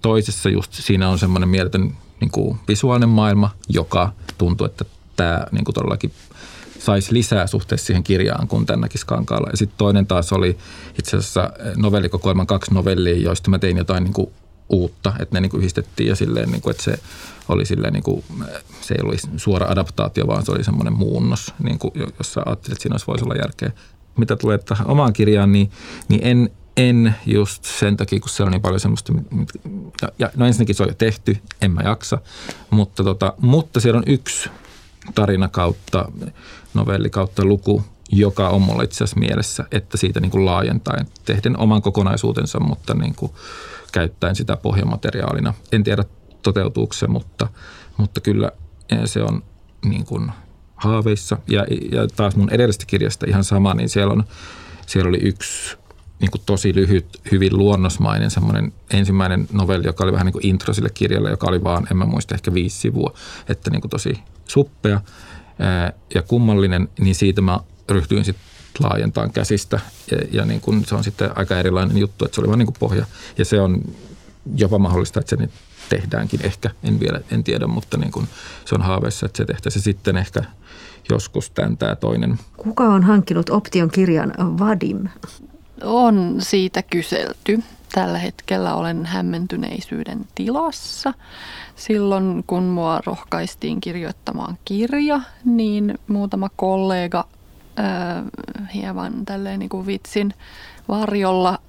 Toisessa 0.01 0.49
just 0.49 0.73
siinä 0.73 1.09
on 1.09 1.19
semmoinen 1.19 1.49
mieletön 1.49 1.97
niin 2.19 2.31
kuin 2.31 2.59
visuaalinen 2.67 3.09
maailma, 3.09 3.51
joka 3.69 4.13
tuntuu, 4.37 4.65
että 4.65 4.85
tämä 5.15 5.45
niin 5.51 5.65
kuin 5.65 5.75
todellakin 5.75 6.11
saisi 6.79 7.13
lisää 7.13 7.47
suhteessa 7.47 7.85
siihen 7.87 8.03
kirjaan 8.03 8.47
kuin 8.47 8.65
tänäkin 8.65 9.01
kankaalla. 9.05 9.49
Ja 9.51 9.57
sitten 9.57 9.77
toinen 9.77 10.07
taas 10.07 10.33
oli 10.33 10.57
itse 10.99 11.17
asiassa 11.17 11.49
novellikokoelman 11.75 12.47
kaksi 12.47 12.73
novellia, 12.73 13.17
joista 13.17 13.49
mä 13.49 13.59
tein 13.59 13.77
jotain 13.77 14.03
niin 14.03 14.13
kuin 14.13 14.31
uutta, 14.69 15.13
että 15.19 15.35
ne 15.35 15.41
niin 15.41 15.49
kuin 15.49 15.59
yhdistettiin 15.59 16.09
ja 16.09 16.15
silleen, 16.15 16.51
niin 16.51 16.61
kuin, 16.61 16.71
että 16.71 16.83
se 16.83 16.99
oli 17.49 17.65
silleen, 17.65 17.93
niin 17.93 18.03
kuin, 18.03 18.23
se 18.81 18.93
ei 18.93 19.01
olisi 19.03 19.29
suora 19.37 19.67
adaptaatio, 19.67 20.27
vaan 20.27 20.45
se 20.45 20.51
oli 20.51 20.63
semmoinen 20.63 20.93
muunnos, 20.93 21.53
niin 21.63 21.79
kuin, 21.79 21.91
jossa 22.19 22.41
ajattelin, 22.45 22.73
että 22.73 22.81
siinä 22.81 22.93
olisi 22.93 23.07
voisi 23.07 23.23
olla 23.25 23.35
järkeä. 23.35 23.71
Mitä 24.17 24.35
tulee 24.35 24.59
omaan 24.85 25.13
kirjaan, 25.13 25.51
niin, 25.51 25.71
niin 26.09 26.21
en, 26.23 26.49
en 26.77 27.15
just 27.25 27.63
sen 27.63 27.97
takia, 27.97 28.19
kun 28.19 28.29
siellä 28.29 28.47
on 28.47 28.51
niin 28.51 28.61
paljon 28.61 28.79
semmoista, 28.79 29.13
ja, 30.01 30.09
ja 30.19 30.29
no 30.35 30.45
ensinnäkin 30.45 30.75
se 30.75 30.83
on 30.83 30.89
jo 30.89 30.95
tehty, 30.95 31.37
en 31.61 31.71
mä 31.71 31.81
jaksa, 31.83 32.17
mutta, 32.69 33.03
tota, 33.03 33.33
mutta 33.41 33.79
siellä 33.79 33.97
on 33.97 34.03
yksi 34.07 34.49
tarina 35.15 35.47
kautta, 35.47 36.11
novelli 36.73 37.09
kautta 37.09 37.45
luku, 37.45 37.83
joka 38.11 38.49
on 38.49 38.61
mulla 38.61 38.83
itse 38.83 39.03
asiassa 39.03 39.19
mielessä, 39.19 39.65
että 39.71 39.97
siitä 39.97 40.19
niin 40.19 40.31
kuin 40.31 40.45
laajentaen, 40.45 41.05
tehden 41.25 41.59
oman 41.59 41.81
kokonaisuutensa, 41.81 42.59
mutta 42.59 42.93
niin 42.93 43.15
kuin 43.15 43.31
käyttäen 43.91 44.35
sitä 44.35 44.57
pohjamateriaalina. 44.57 45.53
En 45.71 45.83
tiedä 45.83 46.03
toteutuuko 46.41 46.93
se, 46.93 47.07
mutta, 47.07 47.47
mutta 47.97 48.21
kyllä 48.21 48.51
se 49.05 49.23
on 49.23 49.43
niin 49.85 50.05
kuin 50.05 50.31
haaveissa. 50.75 51.37
Ja, 51.47 51.65
ja 51.91 52.07
taas 52.15 52.35
mun 52.35 52.49
edellisestä 52.49 52.85
kirjasta 52.85 53.25
ihan 53.29 53.43
sama, 53.43 53.73
niin 53.73 53.89
siellä, 53.89 54.13
on, 54.13 54.23
siellä 54.87 55.09
oli 55.09 55.19
yksi 55.21 55.77
niin 56.21 56.31
kuin 56.31 56.41
tosi 56.45 56.75
lyhyt, 56.75 57.21
hyvin 57.31 57.57
luonnosmainen 57.57 58.31
semmoinen 58.31 58.73
ensimmäinen 58.93 59.47
novelli, 59.53 59.87
joka 59.87 60.03
oli 60.03 60.11
vähän 60.11 60.25
niin 60.25 60.33
kuin 60.33 60.45
intro 60.45 60.73
sille 60.73 60.89
kirjalle, 60.89 61.29
joka 61.29 61.47
oli 61.47 61.63
vaan, 61.63 61.87
en 61.91 61.97
mä 61.97 62.05
muista, 62.05 62.35
ehkä 62.35 62.53
viisi 62.53 62.77
sivua, 62.77 63.13
että 63.49 63.71
niin 63.71 63.81
kuin 63.81 63.89
tosi 63.89 64.19
suppea 64.47 65.01
ja 66.15 66.21
kummallinen, 66.21 66.89
niin 66.99 67.15
siitä 67.15 67.41
mä 67.41 67.59
ryhtyin 67.89 68.25
sitten 68.25 68.45
laajentaan 68.79 69.31
käsistä 69.31 69.79
ja, 70.11 70.17
ja 70.31 70.45
niin 70.45 70.61
kuin 70.61 70.85
se 70.85 70.95
on 70.95 71.03
sitten 71.03 71.37
aika 71.37 71.57
erilainen 71.57 71.97
juttu, 71.97 72.25
että 72.25 72.35
se 72.35 72.41
oli 72.41 72.47
vaan 72.47 72.59
niin 72.59 72.67
kuin 72.67 72.77
pohja 72.79 73.05
ja 73.37 73.45
se 73.45 73.61
on 73.61 73.81
jopa 74.55 74.79
mahdollista, 74.79 75.19
että 75.19 75.29
se 75.29 75.35
nyt 75.35 75.51
tehdäänkin 75.89 76.45
ehkä, 76.45 76.69
en 76.83 76.99
vielä, 76.99 77.21
en 77.31 77.43
tiedä, 77.43 77.67
mutta 77.67 77.97
niin 77.97 78.11
kuin 78.11 78.27
se 78.65 78.75
on 78.75 78.81
haaveissa, 78.81 79.25
että 79.25 79.37
se 79.37 79.45
tehtäisiin 79.45 79.83
sitten 79.83 80.17
ehkä 80.17 80.43
joskus 81.09 81.49
tämän 81.49 81.77
tämä 81.77 81.95
toinen. 81.95 82.39
Kuka 82.57 82.83
on 82.83 83.03
hankkinut 83.03 83.49
option 83.49 83.89
kirjan 83.89 84.33
Vadim? 84.59 85.07
On 85.83 86.35
siitä 86.39 86.81
kyselty. 86.81 87.63
Tällä 87.91 88.17
hetkellä 88.17 88.75
olen 88.75 89.05
hämmentyneisyyden 89.05 90.25
tilassa. 90.35 91.13
Silloin 91.75 92.43
kun 92.47 92.63
mua 92.63 93.01
rohkaistiin 93.05 93.81
kirjoittamaan 93.81 94.57
kirja, 94.65 95.21
niin 95.45 95.99
muutama 96.07 96.49
kollega 96.55 97.27
äh, 97.79 98.23
hieman 98.73 99.25
tälleen 99.25 99.59
niin 99.59 99.69
kuin 99.69 99.85
vitsin 99.85 100.33
varjolla 100.87 101.59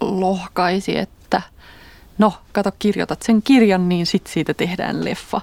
lohkaisi, 0.00 0.98
että 0.98 1.42
no, 2.18 2.34
kato, 2.52 2.72
kirjoitat 2.78 3.22
sen 3.22 3.42
kirjan, 3.42 3.88
niin 3.88 4.06
sit 4.06 4.26
siitä 4.26 4.54
tehdään 4.54 5.04
leffa. 5.04 5.40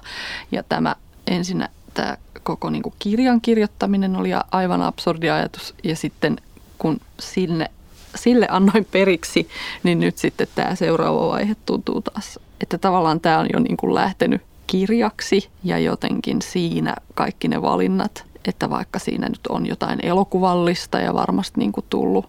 Ja 0.52 0.62
tämä 0.62 0.96
ensinnä 1.26 1.68
tämä 1.94 2.16
koko 2.42 2.70
niin 2.70 2.82
kuin 2.82 2.94
kirjan 2.98 3.40
kirjoittaminen 3.40 4.16
oli 4.16 4.30
aivan 4.50 4.82
absurdi 4.82 5.30
ajatus. 5.30 5.74
Ja 5.84 5.96
sitten 5.96 6.36
kun 6.78 7.00
sinne, 7.20 7.70
sille 8.14 8.46
annoin 8.50 8.86
periksi, 8.90 9.48
niin 9.82 10.00
nyt 10.00 10.18
sitten 10.18 10.46
tämä 10.54 10.74
seuraava 10.74 11.28
vaihe 11.28 11.56
tuntuu 11.66 12.02
taas, 12.02 12.38
että 12.60 12.78
tavallaan 12.78 13.20
tämä 13.20 13.38
on 13.38 13.46
jo 13.52 13.58
niin 13.58 13.76
kuin 13.76 13.94
lähtenyt 13.94 14.42
kirjaksi 14.66 15.48
ja 15.64 15.78
jotenkin 15.78 16.42
siinä 16.42 16.94
kaikki 17.14 17.48
ne 17.48 17.62
valinnat, 17.62 18.24
että 18.44 18.70
vaikka 18.70 18.98
siinä 18.98 19.28
nyt 19.28 19.46
on 19.48 19.66
jotain 19.66 20.06
elokuvallista 20.06 20.98
ja 20.98 21.14
varmasti 21.14 21.60
niin 21.60 21.72
kuin 21.72 21.86
tullut 21.90 22.26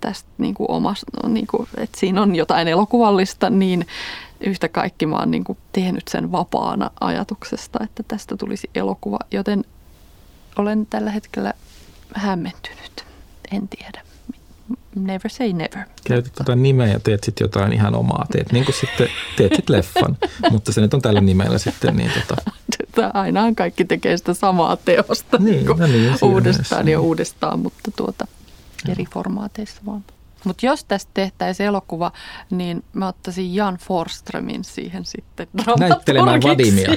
tästä 0.00 0.28
niin 0.38 0.54
kuin 0.54 0.70
omasta, 0.70 1.28
niin 1.28 1.46
kuin, 1.46 1.68
että 1.76 2.00
siinä 2.00 2.22
on 2.22 2.36
jotain 2.36 2.68
elokuvallista, 2.68 3.50
niin 3.50 3.86
yhtä 4.40 4.68
kaikki 4.68 5.06
mä 5.06 5.16
oon 5.16 5.30
niin 5.30 5.44
kuin 5.44 5.58
tehnyt 5.72 6.08
sen 6.08 6.32
vapaana 6.32 6.90
ajatuksesta, 7.00 7.78
että 7.84 8.02
tästä 8.08 8.36
tulisi 8.36 8.70
elokuva, 8.74 9.18
joten 9.30 9.64
olen 10.56 10.86
tällä 10.86 11.10
hetkellä 11.10 11.52
hämmentynyt. 12.14 13.04
En 13.52 13.68
tiedä. 13.68 14.02
Never 14.94 15.28
say 15.30 15.52
never. 15.52 15.84
Käytät 16.04 16.32
tuota 16.32 16.56
nimeä 16.56 16.86
ja 16.86 17.00
teet 17.00 17.24
sitten 17.24 17.44
jotain 17.44 17.72
ihan 17.72 17.94
omaa. 17.94 18.26
Teet 18.32 18.52
niin 18.52 18.64
kuin 18.64 18.74
sitten, 18.74 19.08
teet 19.36 19.54
sitten 19.54 19.76
leffan, 19.76 20.16
mutta 20.50 20.72
se 20.72 20.80
nyt 20.80 20.94
on 20.94 21.02
tällä 21.02 21.20
nimellä 21.20 21.58
sitten. 21.58 21.96
Niin 21.96 22.10
tota. 22.28 22.50
Ainahan 23.14 23.54
kaikki 23.54 23.84
tekee 23.84 24.16
sitä 24.16 24.34
samaa 24.34 24.76
teosta 24.76 25.38
niin, 25.38 25.66
niin 25.66 25.78
no 25.78 25.86
niin, 25.86 26.16
uudestaan 26.22 26.88
ja 26.88 27.00
uudestaan, 27.00 27.58
mutta 27.58 27.90
tuota, 27.96 28.26
eri 28.88 29.04
formaateissa 29.04 29.82
vaan. 29.86 30.04
Mutta 30.44 30.66
jos 30.66 30.84
tästä 30.84 31.10
tehtäisiin 31.14 31.66
elokuva, 31.66 32.12
niin 32.50 32.84
mä 32.92 33.08
ottaisin 33.08 33.54
Jan 33.54 33.76
Forströmin 33.76 34.64
siihen 34.64 35.04
sitten 35.04 35.48
Näyttelemään 35.78 36.42
Vadimia. 36.42 36.88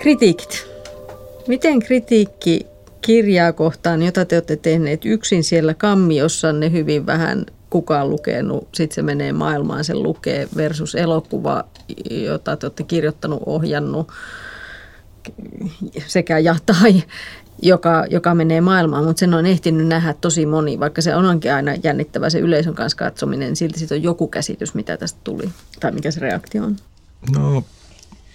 Kritiikit. 0.00 0.66
Miten 1.48 1.80
kritiikki 1.80 2.66
kirjaa 3.00 3.52
kohtaan, 3.52 4.02
jota 4.02 4.24
te 4.24 4.36
olette 4.36 4.56
tehneet 4.56 5.04
yksin 5.04 5.44
siellä 5.44 5.74
kammiossanne 5.74 6.72
hyvin 6.72 7.06
vähän 7.06 7.46
kukaan 7.70 8.10
lukenut, 8.10 8.68
sitten 8.74 8.94
se 8.94 9.02
menee 9.02 9.32
maailmaan, 9.32 9.84
sen 9.84 10.02
lukee 10.02 10.48
versus 10.56 10.94
elokuva, 10.94 11.64
jota 12.10 12.56
te 12.56 12.66
olette 12.66 12.82
kirjoittanut, 12.82 13.42
ohjannut, 13.46 14.08
sekä 16.06 16.38
ja 16.38 16.56
tai, 16.66 17.02
joka, 17.62 18.04
joka 18.10 18.34
menee 18.34 18.60
maailmaan, 18.60 19.04
mutta 19.04 19.20
sen 19.20 19.34
on 19.34 19.46
ehtinyt 19.46 19.86
nähdä 19.86 20.14
tosi 20.20 20.46
moni, 20.46 20.80
vaikka 20.80 21.02
se 21.02 21.14
onkin 21.14 21.54
aina 21.54 21.74
jännittävä 21.82 22.30
se 22.30 22.38
yleisön 22.38 22.74
kanssa 22.74 22.98
katsominen, 22.98 23.56
silti 23.56 23.78
siitä 23.78 23.94
on 23.94 24.02
joku 24.02 24.28
käsitys, 24.28 24.74
mitä 24.74 24.96
tästä 24.96 25.20
tuli, 25.24 25.50
tai 25.80 25.92
mikä 25.92 26.10
se 26.10 26.20
reaktio 26.20 26.64
on. 26.64 26.76
No, 27.36 27.64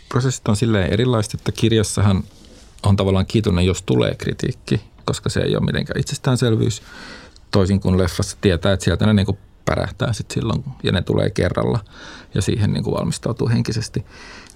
prosessit 0.09 0.47
on 0.47 0.55
silleen 0.55 0.93
erilaista, 0.93 1.37
että 1.37 1.51
kirjassahan 1.51 2.23
on 2.83 2.95
tavallaan 2.95 3.25
kiitollinen, 3.25 3.65
jos 3.65 3.81
tulee 3.81 4.15
kritiikki, 4.15 4.81
koska 5.05 5.29
se 5.29 5.39
ei 5.39 5.55
ole 5.55 5.65
mitenkään 5.65 5.99
itsestäänselvyys. 5.99 6.81
Toisin 7.51 7.79
kuin 7.79 7.97
leffassa 7.97 8.37
tietää, 8.41 8.73
että 8.73 8.83
sieltä 8.83 9.05
ne 9.05 9.13
niin 9.13 9.25
kuin 9.25 9.37
pärähtää 9.65 10.13
sit 10.13 10.31
silloin 10.31 10.63
ja 10.83 10.91
ne 10.91 11.01
tulee 11.01 11.29
kerralla 11.29 11.79
ja 12.33 12.41
siihen 12.41 12.73
niin 12.73 12.83
kuin 12.83 12.93
valmistautuu 12.95 13.49
henkisesti. 13.49 14.05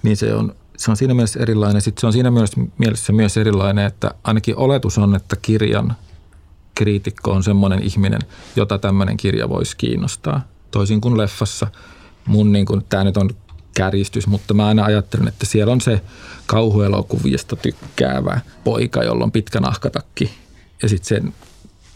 Niin 0.02 0.16
se 0.16 0.34
on, 0.34 0.54
se 0.76 0.90
on 0.90 0.96
siinä 0.96 1.14
mielessä 1.14 1.40
erilainen. 1.40 1.82
Sitten 1.82 2.00
se 2.00 2.06
on 2.06 2.12
siinä 2.12 2.30
mielessä 2.78 3.12
myös 3.12 3.36
erilainen, 3.36 3.86
että 3.86 4.14
ainakin 4.24 4.56
oletus 4.56 4.98
on, 4.98 5.14
että 5.14 5.36
kirjan 5.42 5.96
kriitikko 6.74 7.30
on 7.30 7.42
semmoinen 7.42 7.82
ihminen, 7.82 8.20
jota 8.56 8.78
tämmöinen 8.78 9.16
kirja 9.16 9.48
voisi 9.48 9.76
kiinnostaa. 9.76 10.40
Toisin 10.70 11.00
kuin 11.00 11.18
leffassa. 11.18 11.66
Mun 12.26 12.52
niin 12.52 12.66
kuin, 12.66 12.84
tämä 12.88 13.04
nyt 13.04 13.16
on 13.16 13.30
kärjistys, 13.74 14.26
mutta 14.26 14.54
mä 14.54 14.66
aina 14.66 14.84
ajattelen, 14.84 15.28
että 15.28 15.46
siellä 15.46 15.72
on 15.72 15.80
se 15.80 16.00
kauhuelokuvista 16.46 17.56
tykkäävä 17.56 18.40
poika, 18.64 19.04
jolla 19.04 19.24
on 19.24 19.32
pitkä 19.32 19.60
nahkatakki. 19.60 20.30
Ja 20.82 20.88
sitten 20.88 21.08
sen 21.08 21.34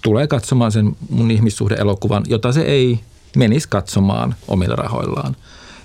tulee 0.02 0.26
katsomaan 0.26 0.72
sen 0.72 0.96
mun 1.10 1.30
ihmissuhdeelokuvan, 1.30 2.24
jota 2.26 2.52
se 2.52 2.60
ei 2.60 3.00
menisi 3.36 3.68
katsomaan 3.68 4.34
omilla 4.48 4.76
rahoillaan. 4.76 5.36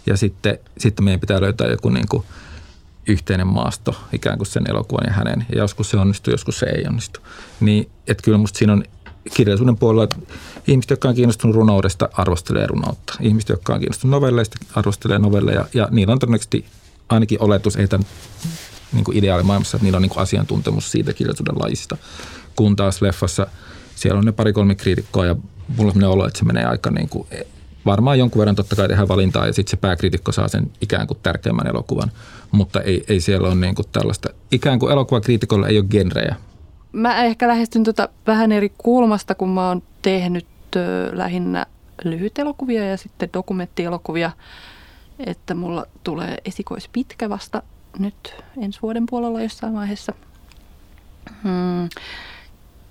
Ja 0.06 0.17
sitten, 0.17 0.60
sitten 0.78 1.06
meidän 1.06 1.19
pitää 1.19 1.41
löytää 1.41 1.67
joku 1.67 1.89
niin 1.89 2.08
kuin 2.10 2.23
yhteinen 3.08 3.47
maasto 3.47 3.95
ikään 4.13 4.38
kuin 4.38 4.47
sen 4.47 4.69
elokuvan 4.69 5.06
ja 5.08 5.13
hänen. 5.13 5.45
Ja 5.52 5.58
joskus 5.58 5.89
se 5.89 5.97
onnistuu, 5.97 6.34
joskus 6.34 6.60
se 6.60 6.65
ei 6.65 6.86
onnistu. 6.88 7.19
Niin, 7.60 7.89
että 8.08 8.23
kyllä 8.23 8.38
musta 8.38 8.58
siinä 8.58 8.73
on 8.73 8.84
kirjallisuuden 9.34 9.78
puolella, 9.78 10.08
ihmiset, 10.68 10.89
jotka 10.89 11.10
on 11.10 11.15
kiinnostunut 11.15 11.56
runoudesta, 11.56 12.10
arvostelee 12.13 12.68
runoutta. 12.68 13.13
Ihmiset, 13.22 13.50
jotka 13.50 13.74
on 13.74 13.80
kiinnostunut 13.80 14.12
novelleista, 14.12 14.58
arvostelee 14.76 15.20
novelleja. 15.20 15.65
Ja 15.74 15.88
niillä 15.92 16.13
on 16.13 16.20
todennäköisesti 16.20 16.65
ainakin 17.10 17.42
oletus, 17.42 17.76
ei 17.76 17.88
tämän 17.88 18.08
niin 18.94 19.04
kuin 19.04 19.18
ideaalimaailmassa, 19.18 19.78
että 19.78 19.84
niillä 19.84 19.96
on 19.96 20.02
niin 20.02 20.10
kuin 20.10 20.22
asiantuntemus 20.22 20.92
siitä 20.92 21.13
kirjallisuuden 21.13 21.60
lajista. 21.60 21.98
Kun 22.56 22.76
taas 22.76 23.02
leffassa 23.02 23.48
siellä 23.96 24.20
on 24.20 24.26
ne 24.26 24.32
pari-kolme 24.32 24.76
kriitikkoa 24.76 25.26
ja 25.26 25.36
mulla 25.78 25.94
on 25.96 26.04
olo, 26.04 26.28
että 26.28 26.39
se 26.39 26.46
menee 26.46 26.65
aika 26.65 26.92
niin 26.92 27.10
kuin, 27.10 27.28
varmaan 27.86 28.20
jonkun 28.20 28.39
verran 28.39 28.56
totta 28.56 28.76
kai 28.76 28.88
tehdään 28.88 29.08
valintaa 29.08 29.48
ja 29.48 29.54
sitten 29.54 29.72
se 29.72 29.78
pääkriitikko 29.78 30.32
saa 30.32 30.48
sen 30.48 30.72
ikään 30.82 31.08
kuin 31.08 31.18
tärkeimmän 31.24 31.68
elokuvan. 31.68 32.12
Mutta 32.52 32.82
ei, 32.82 33.04
ei 33.08 33.22
siellä 33.22 33.48
ole 33.48 33.56
niin 33.56 33.76
kuin 33.76 33.88
tällaista, 33.92 34.30
ikään 34.52 34.80
kuin 34.80 34.92
elokuvakriitikolla 34.92 35.68
ei 35.68 35.78
ole 35.78 35.86
genrejä, 35.89 36.36
Mä 36.91 37.23
ehkä 37.23 37.47
lähestyn 37.47 37.84
tota 37.84 38.10
vähän 38.28 38.52
eri 38.52 38.71
kulmasta, 38.78 39.36
kun 39.36 39.49
mä 39.49 39.67
oon 39.67 39.84
tehnyt 40.02 40.47
ö, 40.75 41.10
lähinnä 41.13 41.65
lyhytelokuvia 42.04 42.86
ja 42.86 42.97
sitten 42.97 43.30
dokumenttielokuvia, 43.34 44.32
että 45.19 45.54
mulla 45.54 45.86
tulee 46.04 46.38
esikoispitkä 46.45 47.30
vasta 47.30 47.63
nyt 47.99 48.36
ensi 48.62 48.82
vuoden 48.82 49.06
puolella 49.10 49.41
jossain 49.41 49.73
vaiheessa. 49.73 50.13
Hmm. 51.43 51.89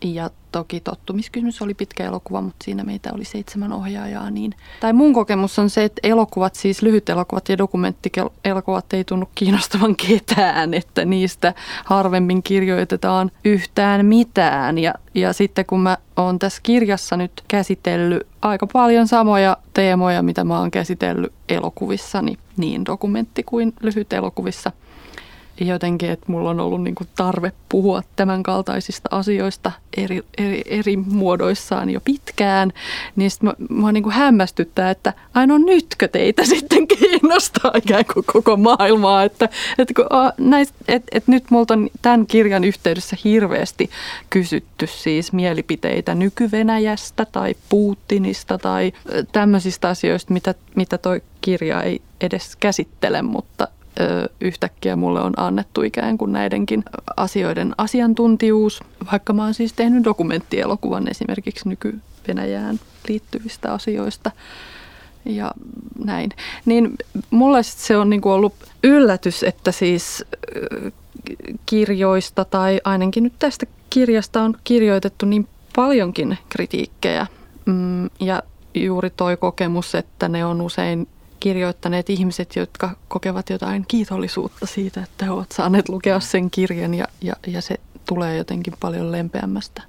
Ja 0.05 0.31
toki 0.53 0.81
tottumiskysymys 0.81 1.63
oli 1.63 1.75
pitkä 1.75 2.05
elokuva, 2.05 2.41
mutta 2.41 2.65
siinä 2.65 2.85
meitä 2.85 3.11
oli 3.15 3.25
seitsemän 3.25 3.73
ohjaajaa. 3.73 4.31
Niin. 4.31 4.55
Tai 4.81 4.93
mun 4.93 5.13
kokemus 5.13 5.59
on 5.59 5.71
se, 5.71 5.85
että 5.85 6.01
elokuvat, 6.03 6.55
siis 6.55 6.83
lyhyt 6.83 7.09
elokuvat 7.09 7.49
ja 7.49 7.59
dokumenttielokuvat 7.59 8.93
ei 8.93 9.05
tunnu 9.05 9.29
kiinnostavan 9.35 9.97
ketään, 10.07 10.75
että 10.75 11.05
niistä 11.05 11.55
harvemmin 11.85 12.43
kirjoitetaan 12.43 13.31
yhtään 13.45 14.07
mitään. 14.07 14.79
Ja, 14.79 14.95
ja 15.15 15.33
sitten 15.33 15.67
kun 15.67 15.81
mä 15.81 15.97
oon 16.17 16.39
tässä 16.39 16.61
kirjassa 16.63 17.17
nyt 17.17 17.45
käsitellyt 17.49 18.27
aika 18.43 18.67
paljon 18.67 19.09
samoja 19.09 19.57
teemoja, 19.75 20.23
mitä 20.23 20.45
mä 20.45 20.59
oon 20.59 20.71
käsitellyt 20.71 21.33
elokuvissani, 21.49 22.39
niin 22.57 22.87
dokumentti 22.87 23.43
kuin 23.43 23.75
lyhyt 23.81 24.13
elokuvissa– 24.13 24.73
jotenkin, 25.61 26.11
että 26.11 26.27
mulla 26.29 26.51
on 26.51 26.61
ollut 26.61 26.83
niin 26.83 26.95
kuin 26.95 27.09
tarve 27.17 27.53
puhua 27.69 28.03
tämän 28.17 28.43
kaltaisista 28.43 29.09
asioista 29.13 29.73
eri, 29.97 30.23
eri, 30.39 30.63
eri 30.67 30.97
muodoissaan 30.97 31.91
jo 31.91 32.01
pitkään, 32.01 32.73
niin 33.17 33.31
sitten 33.31 33.55
mä, 33.69 33.83
mä 33.83 33.93
niin 33.93 34.03
kuin 34.03 34.13
hämmästyttää, 34.13 34.91
että 34.91 35.13
aina 35.35 35.59
nytkö 35.59 36.09
teitä 36.09 36.45
sitten 36.55 36.89
kiinnostaa 36.89 37.73
ikään 37.77 38.05
kuin 38.15 38.25
koko 38.33 38.57
maailmaa, 38.57 39.25
että, 39.25 39.49
että, 39.79 39.95
kun, 39.95 40.07
näistä, 40.39 40.75
että, 40.89 41.09
että 41.13 41.33
nyt 41.33 41.45
multa 41.51 41.75
on 41.75 41.91
tämän 42.03 42.27
kirjan 42.27 42.65
yhteydessä 42.65 43.17
hirveästi 43.25 43.91
kysytty 44.31 44.87
siis 44.87 45.33
mielipiteitä 45.33 46.15
nyky-Venäjästä 46.15 47.27
tai 47.33 47.55
Putinista 47.69 48.59
tai 48.59 48.93
tämmöisistä 49.33 49.89
asioista, 49.89 50.33
mitä, 50.33 50.55
mitä 50.75 50.99
toi 50.99 51.23
kirja 51.41 51.83
ei 51.83 52.03
edes 52.21 52.57
käsittele, 52.57 53.23
mutta 53.23 53.69
yhtäkkiä 54.41 54.97
mulle 54.97 55.21
on 55.21 55.33
annettu 55.37 55.83
ikään 55.83 56.19
kuin 56.19 56.33
näidenkin 56.33 56.85
asioiden 57.17 57.75
asiantuntijuus, 57.79 58.81
vaikka 59.13 59.33
mä 59.33 59.45
oon 59.45 59.55
siis 59.55 59.73
tehnyt 59.73 60.05
dokumenttielokuvan 60.05 61.09
esimerkiksi 61.09 61.69
nyky-Venäjään 61.69 62.81
liittyvistä 63.09 63.73
asioista 63.73 64.31
ja 65.25 65.53
näin. 66.05 66.31
Niin 66.65 66.97
mulle 67.31 67.63
se 67.63 67.97
on 67.97 68.11
niin 68.11 68.21
kuin 68.21 68.33
ollut 68.33 68.55
yllätys, 68.85 69.43
että 69.43 69.73
siis 69.73 70.25
kirjoista 71.67 72.45
tai 72.45 72.81
ainakin 72.85 73.25
nyt 73.25 73.35
tästä 73.39 73.67
kirjasta 73.91 74.43
on 74.43 74.55
kirjoitettu 74.65 75.27
niin 75.27 75.49
paljonkin 75.77 76.39
kritiikkejä. 76.49 77.27
Mm, 77.67 78.11
ja 78.21 78.43
juuri 78.75 79.11
toi 79.11 79.37
kokemus, 79.37 79.95
että 79.95 80.29
ne 80.29 80.45
on 80.45 80.61
usein 80.61 81.09
kirjoittaneet 81.41 82.11
ihmiset, 82.11 82.57
jotka 82.57 82.97
kokevat 83.09 83.51
jotain 83.51 83.85
kiitollisuutta 83.89 84.67
siitä, 84.67 85.03
että 85.03 85.25
he 85.25 85.31
ovat 85.31 85.53
saaneet 85.53 85.89
lukea 85.89 86.21
sen 86.21 86.51
kirjan 86.51 86.95
ja, 86.95 87.05
ja, 87.21 87.35
ja 87.47 87.63
se 87.63 87.81
tulee 88.07 88.37
jotenkin 88.37 88.75
paljon 88.81 89.13
lempeämmästä 89.13 89.83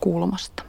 kulmasta. 0.00 0.62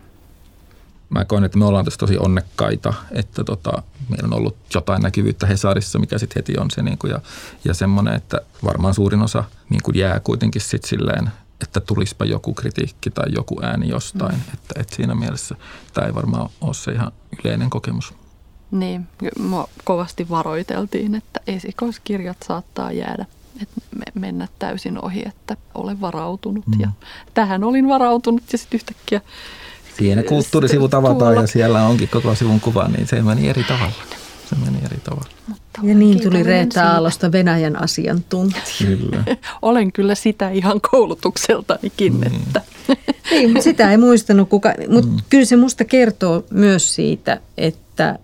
Mä 1.09 1.25
koen, 1.25 1.43
että 1.43 1.57
me 1.57 1.65
ollaan 1.65 1.85
tässä 1.85 1.97
tosi 1.97 2.17
onnekkaita, 2.17 2.93
että 3.11 3.43
tota, 3.43 3.83
meillä 4.09 4.25
on 4.25 4.33
ollut 4.33 4.55
jotain 4.73 5.01
näkyvyyttä 5.01 5.47
Hesarissa, 5.47 5.99
mikä 5.99 6.17
sitten 6.17 6.39
heti 6.39 6.57
on 6.57 6.71
se 6.71 6.81
niin 6.81 6.97
kuin, 6.97 7.11
ja, 7.11 7.19
ja 7.65 7.73
semmoinen, 7.73 8.13
että 8.13 8.41
varmaan 8.63 8.93
suurin 8.93 9.21
osa 9.21 9.43
niin 9.69 9.83
kuin 9.83 9.97
jää 9.97 10.19
kuitenkin 10.19 10.61
sitten 10.61 10.89
silleen, 10.89 11.29
että 11.61 11.79
tulispa 11.79 12.25
joku 12.25 12.53
kritiikki 12.53 13.09
tai 13.09 13.25
joku 13.35 13.61
ääni 13.63 13.89
jostain. 13.89 14.35
Mm. 14.35 14.53
Että, 14.53 14.81
että 14.81 14.95
siinä 14.95 15.15
mielessä 15.15 15.55
tämä 15.93 16.07
ei 16.07 16.15
varmaan 16.15 16.49
ole 16.61 16.73
se 16.73 16.91
ihan 16.91 17.11
yleinen 17.43 17.69
kokemus. 17.69 18.13
Niin, 18.71 19.07
mua 19.39 19.69
kovasti 19.83 20.29
varoiteltiin, 20.29 21.15
että 21.15 21.39
esikoiskirjat 21.47 22.37
saattaa 22.47 22.91
jäädä 22.91 23.25
että 23.61 23.81
mennä 24.13 24.47
täysin 24.59 25.05
ohi, 25.05 25.23
että 25.27 25.57
olen 25.75 26.01
varautunut. 26.01 26.67
Mm. 26.67 26.79
Ja 26.79 26.89
tähän 27.33 27.63
olin 27.63 27.87
varautunut 27.87 28.43
ja 28.51 28.57
sitten 28.57 28.77
yhtäkkiä... 28.77 29.21
Siinä 29.97 30.23
kulttuurisivut 30.23 30.93
avataan 30.93 31.35
ja 31.35 31.47
siellä 31.47 31.83
onkin 31.83 32.09
koko 32.09 32.35
sivun 32.35 32.59
kuva, 32.59 32.87
niin 32.87 33.07
se 33.07 33.21
meni 33.21 33.49
eri 33.49 33.63
tavalla. 33.63 33.93
Se 34.49 34.55
meni 34.55 34.77
eri 34.85 34.97
tavalla. 35.03 35.29
Mutta 35.47 35.81
ja 35.83 35.95
niin 35.95 36.23
tuli 36.23 36.43
Reetta 36.43 36.91
Aallosta 36.91 37.31
Venäjän 37.31 37.83
asiantuntija. 37.83 38.61
Kyllä. 38.77 39.23
Olen 39.61 39.91
kyllä 39.91 40.15
sitä 40.15 40.49
ihan 40.49 40.81
koulutukseltanikin. 40.91 42.13
Mm. 42.13 42.23
Että. 42.23 42.61
Ei, 43.31 43.47
mutta 43.47 43.63
sitä 43.63 43.91
ei 43.91 43.97
muistanut 43.97 44.49
kuka. 44.49 44.73
Mutta 44.89 45.11
mm. 45.11 45.17
kyllä 45.29 45.45
se 45.45 45.55
musta 45.55 45.85
kertoo 45.85 46.45
myös 46.51 46.95
siitä, 46.95 47.39
että 47.57 48.19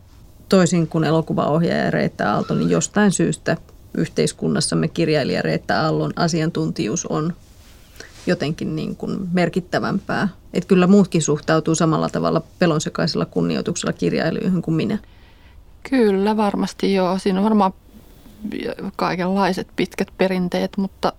toisin 0.52 0.88
kuin 0.88 1.04
elokuvaohjaaja 1.04 1.92
Reetta 1.92 2.34
Aalto, 2.34 2.56
niin 2.56 2.70
jostain 2.70 3.12
syystä 3.12 3.58
yhteiskunnassamme 3.98 4.88
kirjailija 4.88 5.42
Reetta 5.42 5.82
Aallon 5.82 6.14
asiantuntijuus 6.16 7.06
on 7.06 7.34
jotenkin 8.28 8.76
niin 8.76 8.96
kuin 8.96 9.18
merkittävämpää. 9.34 10.30
Että 10.54 10.68
kyllä 10.68 10.88
muutkin 10.88 11.22
suhtautuu 11.22 11.76
samalla 11.76 12.10
tavalla 12.10 12.42
pelonsekaisella 12.60 13.26
kunnioituksella 13.26 13.94
kirjailijoihin 13.94 14.62
kuin 14.62 14.76
minä. 14.76 14.98
Kyllä, 15.90 16.38
varmasti 16.38 16.94
joo. 16.94 17.20
Siinä 17.20 17.40
on 17.40 17.44
varmaan 17.44 17.74
kaikenlaiset 18.96 19.68
pitkät 19.76 20.08
perinteet, 20.18 20.78
mutta 20.78 21.14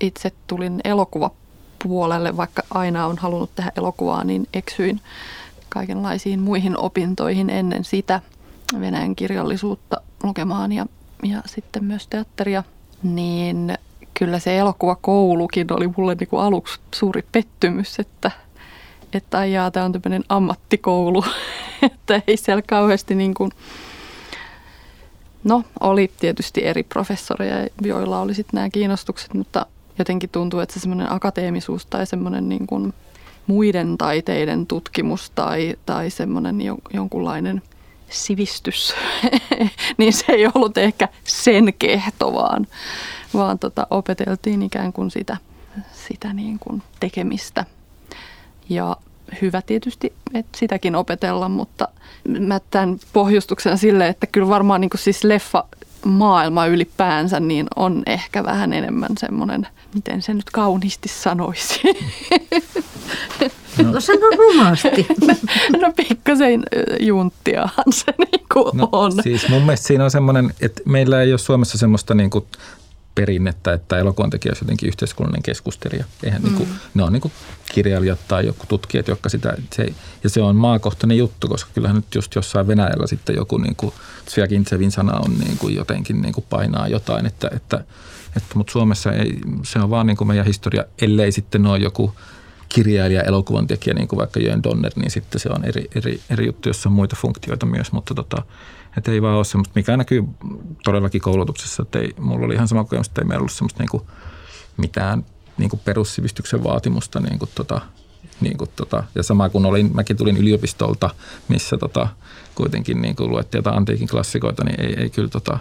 itse 0.00 0.32
tulin 0.46 0.80
elokuvapuolelle, 0.84 2.36
vaikka 2.36 2.62
aina 2.70 3.06
on 3.06 3.18
halunnut 3.18 3.54
tehdä 3.54 3.72
elokuvaa, 3.76 4.24
niin 4.24 4.48
eksyin 4.54 5.00
kaikenlaisiin 5.68 6.40
muihin 6.40 6.78
opintoihin 6.78 7.50
ennen 7.50 7.84
sitä– 7.84 8.20
Venäjän 8.80 9.16
kirjallisuutta 9.16 10.00
lukemaan 10.22 10.72
ja, 10.72 10.86
ja 11.22 11.42
sitten 11.46 11.84
myös 11.84 12.06
teatteria, 12.06 12.62
niin 13.02 13.74
kyllä 14.14 14.38
se 14.38 14.58
elokuvakoulukin 14.58 15.66
oli 15.72 15.90
mulle 15.96 16.14
niin 16.14 16.28
kuin 16.28 16.42
aluksi 16.42 16.80
suuri 16.94 17.24
pettymys, 17.32 17.98
että, 17.98 18.30
että 19.12 19.38
ajaa, 19.38 19.70
tämä 19.70 19.86
on 19.86 19.92
tämmöinen 19.92 20.24
ammattikoulu, 20.28 21.24
että 21.92 22.22
ei 22.26 22.36
siellä 22.36 22.62
kauheasti 22.62 23.14
niin 23.14 23.34
kuin, 23.34 23.50
no 25.44 25.64
oli 25.80 26.10
tietysti 26.20 26.64
eri 26.64 26.82
professoreja, 26.82 27.68
joilla 27.82 28.20
oli 28.20 28.34
sitten 28.34 28.58
nämä 28.58 28.70
kiinnostukset, 28.70 29.34
mutta 29.34 29.66
jotenkin 29.98 30.30
tuntuu, 30.30 30.60
että 30.60 30.74
se 30.74 30.80
semmoinen 30.80 31.12
akateemisuus 31.12 31.86
tai 31.86 32.06
semmoinen 32.06 32.48
niin 32.48 32.66
kuin 32.66 32.94
muiden 33.46 33.98
taiteiden 33.98 34.66
tutkimus 34.66 35.30
tai, 35.30 35.76
tai 35.86 36.10
semmoinen 36.10 36.56
jonkunlainen 36.92 37.62
sivistys, 38.12 38.94
niin 39.98 40.12
se 40.12 40.24
ei 40.28 40.46
ollut 40.54 40.78
ehkä 40.78 41.08
sen 41.24 41.74
kehto, 41.78 42.32
vaan, 42.32 42.66
vaan 43.34 43.58
tota, 43.58 43.86
opeteltiin 43.90 44.62
ikään 44.62 44.92
kuin 44.92 45.10
sitä, 45.10 45.36
sitä 45.92 46.32
niin 46.32 46.58
kuin 46.58 46.82
tekemistä. 47.00 47.64
Ja 48.68 48.96
hyvä 49.42 49.62
tietysti, 49.62 50.12
että 50.34 50.58
sitäkin 50.58 50.96
opetella, 50.96 51.48
mutta 51.48 51.88
mä 52.28 52.60
tämän 52.70 52.98
pohjustuksen 53.12 53.78
sille, 53.78 54.08
että 54.08 54.26
kyllä 54.26 54.48
varmaan 54.48 54.80
niin 54.80 54.90
kuin 54.90 55.00
siis 55.00 55.24
leffa 55.24 55.64
maailma 56.04 56.66
ylipäänsä 56.66 57.40
niin 57.40 57.66
on 57.76 58.02
ehkä 58.06 58.44
vähän 58.44 58.72
enemmän 58.72 59.10
semmoinen, 59.18 59.66
miten 59.94 60.22
se 60.22 60.34
nyt 60.34 60.50
kauniisti 60.50 61.08
sanoisi. 61.08 61.80
No, 63.78 63.92
no 63.92 64.00
sano 64.00 64.30
rumasti. 64.38 65.06
no 65.82 65.92
pikkasen 65.96 66.62
junttiahan 67.00 67.92
se 67.92 68.14
niin 68.32 68.46
kuin 68.52 68.76
no, 68.76 68.88
on. 68.92 69.12
Siis 69.22 69.48
mun 69.48 69.62
mielestä 69.62 69.86
siinä 69.86 70.04
on 70.04 70.10
semmoinen, 70.10 70.54
että 70.60 70.82
meillä 70.84 71.22
ei 71.22 71.32
ole 71.32 71.38
Suomessa 71.38 71.78
semmoista 71.78 72.14
niin 72.14 72.30
kuin 72.30 72.44
perinnettä, 73.14 73.72
että 73.72 73.98
elokuvan 73.98 74.30
tekijä 74.30 74.50
olisi 74.50 74.64
jotenkin 74.64 74.88
yhteiskunnallinen 74.88 75.42
keskustelija. 75.42 76.04
Eihän 76.22 76.42
niinku- 76.42 76.64
mm. 76.64 76.70
niin 76.70 76.78
kuin, 76.80 76.90
ne 76.94 77.02
on 77.02 77.12
niin 77.12 77.20
kuin 77.20 77.32
kirjailijat 77.72 78.18
tai 78.28 78.46
joku 78.46 78.66
tutkijat, 78.68 79.08
jotka 79.08 79.28
sitä, 79.28 79.56
se, 79.74 79.94
ja 80.24 80.30
se 80.30 80.42
on 80.42 80.56
maakohtainen 80.56 81.18
juttu, 81.18 81.48
koska 81.48 81.70
kyllähän 81.74 81.96
nyt 81.96 82.14
just 82.14 82.34
jossain 82.34 82.66
Venäjällä 82.66 83.06
sitten 83.06 83.36
joku 83.36 83.58
niin 83.58 83.76
kuin 83.76 83.94
Sviakintsevin 84.28 84.90
sana 84.90 85.18
on 85.18 85.38
niin 85.38 85.58
kuin 85.58 85.74
jotenkin 85.74 86.22
niin 86.22 86.34
kuin 86.34 86.44
painaa 86.50 86.88
jotain, 86.88 87.26
että, 87.26 87.50
että, 87.56 87.84
että 88.36 88.54
mutta 88.54 88.72
Suomessa 88.72 89.12
ei, 89.12 89.38
se 89.64 89.78
on 89.78 89.90
vaan 89.90 90.06
niin 90.06 90.16
kuin 90.16 90.28
meidän 90.28 90.46
historia, 90.46 90.84
ellei 91.02 91.32
sitten 91.32 91.66
ole 91.66 91.78
joku 91.78 92.14
kirjailija, 92.72 93.22
elokuvan 93.22 93.66
tekijä, 93.66 93.94
niin 93.94 94.08
kuin 94.08 94.18
vaikka 94.18 94.40
Jön 94.40 94.62
Donner, 94.62 94.92
niin 94.96 95.10
sitten 95.10 95.40
se 95.40 95.48
on 95.48 95.64
eri, 95.64 95.88
eri, 95.94 96.20
eri 96.30 96.46
juttu, 96.46 96.68
jossa 96.68 96.88
on 96.88 96.92
muita 96.92 97.16
funktioita 97.16 97.66
myös, 97.66 97.92
mutta 97.92 98.14
tota, 98.14 98.42
että 98.96 99.12
ei 99.12 99.22
vaan 99.22 99.36
ole 99.36 99.44
semmoista, 99.44 99.72
mikä 99.74 99.96
näkyy 99.96 100.24
todellakin 100.84 101.20
koulutuksessa, 101.20 101.82
että 101.82 101.98
ei, 101.98 102.14
mulla 102.18 102.46
oli 102.46 102.54
ihan 102.54 102.68
sama 102.68 102.84
kokemus, 102.84 103.06
että 103.06 103.20
ei 103.20 103.26
meillä 103.26 103.40
ollut 103.40 103.52
semmoista 103.52 103.82
niin 103.82 103.90
kuin 103.90 104.02
mitään 104.76 105.24
niin 105.58 105.70
kuin 105.70 105.80
perussivistyksen 105.84 106.64
vaatimusta. 106.64 107.20
Niin 107.20 107.38
kuin 107.38 107.50
tota, 107.54 107.80
niin 108.40 108.58
kuin 108.58 108.70
tota, 108.76 109.04
ja 109.14 109.22
sama 109.22 109.48
kun 109.48 109.66
olin, 109.66 109.90
mäkin 109.94 110.16
tulin 110.16 110.36
yliopistolta, 110.36 111.10
missä 111.48 111.76
tota, 111.76 112.08
kuitenkin 112.54 113.02
niin 113.02 113.16
kuin 113.16 113.30
luettiin 113.30 113.58
jotain 113.58 113.76
antiikin 113.76 114.08
klassikoita, 114.08 114.64
niin 114.64 114.80
ei, 114.80 114.94
ei, 115.02 115.10
kyllä, 115.10 115.28
tota, 115.28 115.58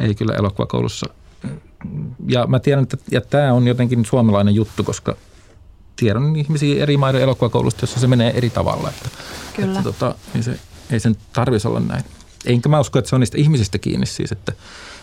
ei 0.00 0.14
kyllä 0.14 0.34
elokuvakoulussa. 0.34 1.06
Ja 2.28 2.46
mä 2.46 2.60
tiedän, 2.60 2.82
että 2.82 2.96
ja 3.10 3.20
tämä 3.20 3.52
on 3.52 3.66
jotenkin 3.66 4.04
suomalainen 4.04 4.54
juttu, 4.54 4.84
koska 4.84 5.16
tiedän 5.96 6.36
ihmisiä 6.36 6.82
eri 6.82 6.96
maiden 6.96 7.20
elokuvakoulusta, 7.22 7.82
jossa 7.82 8.00
se 8.00 8.06
menee 8.06 8.36
eri 8.36 8.50
tavalla. 8.50 8.88
Että, 8.88 9.08
Kyllä. 9.56 9.70
Että, 9.78 9.82
tota, 9.82 10.14
niin 10.34 10.44
se, 10.44 10.58
ei 10.90 11.00
sen 11.00 11.16
tarvitsisi 11.32 11.68
olla 11.68 11.80
näin. 11.80 12.04
Enkä 12.46 12.68
mä 12.68 12.80
usko, 12.80 12.98
että 12.98 13.08
se 13.08 13.16
on 13.16 13.20
niistä 13.20 13.38
ihmisistä 13.38 13.78
kiinni 13.78 14.06
siis, 14.06 14.32
että, 14.32 14.52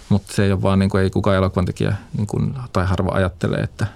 mutta 0.09 0.33
se 0.33 0.43
ei 0.43 0.51
ole 0.51 0.61
vaan, 0.61 0.79
niin 0.79 0.89
kuin, 0.89 1.03
ei 1.03 1.09
kukaan 1.09 1.37
elokuvan 1.37 1.65
tekijä 1.65 1.95
niin 2.17 2.27
kuin, 2.27 2.53
tai 2.73 2.85
harva 2.85 3.11
ajattelee, 3.11 3.59
että 3.59 3.87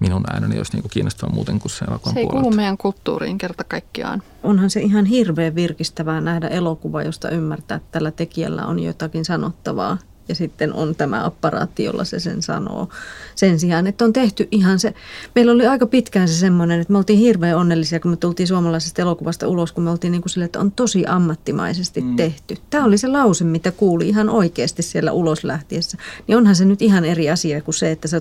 minun 0.00 0.24
ääneni 0.32 0.56
olisi 0.56 0.72
niin 0.72 0.82
kuin 0.82 0.90
kiinnostava 0.90 1.32
muuten 1.32 1.58
kuin 1.58 1.72
se 1.72 1.84
elokuvan 1.84 2.14
Se 2.14 2.20
ei 2.20 2.26
puolelta. 2.26 2.42
kuulu 2.42 2.56
meidän 2.56 2.76
kulttuuriin 2.78 3.38
kerta 3.38 3.64
kaikkiaan. 3.64 4.22
Onhan 4.42 4.70
se 4.70 4.80
ihan 4.80 5.04
hirveän 5.04 5.54
virkistävää 5.54 6.20
nähdä 6.20 6.48
elokuva, 6.48 7.02
josta 7.02 7.30
ymmärtää, 7.30 7.76
että 7.76 7.88
tällä 7.92 8.10
tekijällä 8.10 8.66
on 8.66 8.78
jotakin 8.78 9.24
sanottavaa 9.24 9.98
ja 10.30 10.34
sitten 10.34 10.72
on 10.72 10.94
tämä 10.94 11.24
apparaatti, 11.24 11.84
jolla 11.84 12.04
se 12.04 12.20
sen 12.20 12.42
sanoo. 12.42 12.88
Sen 13.34 13.58
sijaan, 13.58 13.86
että 13.86 14.04
on 14.04 14.12
tehty 14.12 14.48
ihan 14.50 14.78
se, 14.78 14.94
meillä 15.34 15.52
oli 15.52 15.66
aika 15.66 15.86
pitkään 15.86 16.28
se 16.28 16.34
semmoinen, 16.34 16.80
että 16.80 16.92
me 16.92 16.98
oltiin 16.98 17.18
hirveän 17.18 17.56
onnellisia, 17.56 18.00
kun 18.00 18.10
me 18.10 18.16
tultiin 18.16 18.46
suomalaisesta 18.46 19.02
elokuvasta 19.02 19.48
ulos, 19.48 19.72
kun 19.72 19.84
me 19.84 19.90
oltiin 19.90 20.10
niin 20.10 20.22
kuin 20.22 20.30
sille, 20.30 20.44
että 20.44 20.60
on 20.60 20.72
tosi 20.72 21.06
ammattimaisesti 21.06 22.00
mm. 22.00 22.16
tehty. 22.16 22.56
Tämä 22.70 22.84
oli 22.84 22.98
se 22.98 23.08
lause, 23.08 23.44
mitä 23.44 23.72
kuuli 23.72 24.08
ihan 24.08 24.28
oikeasti 24.28 24.82
siellä 24.82 25.12
ulos 25.12 25.44
lähtiessä. 25.44 25.98
Niin 26.26 26.38
onhan 26.38 26.56
se 26.56 26.64
nyt 26.64 26.82
ihan 26.82 27.04
eri 27.04 27.30
asia 27.30 27.62
kuin 27.62 27.74
se, 27.74 27.90
että 27.90 28.08
sä 28.08 28.20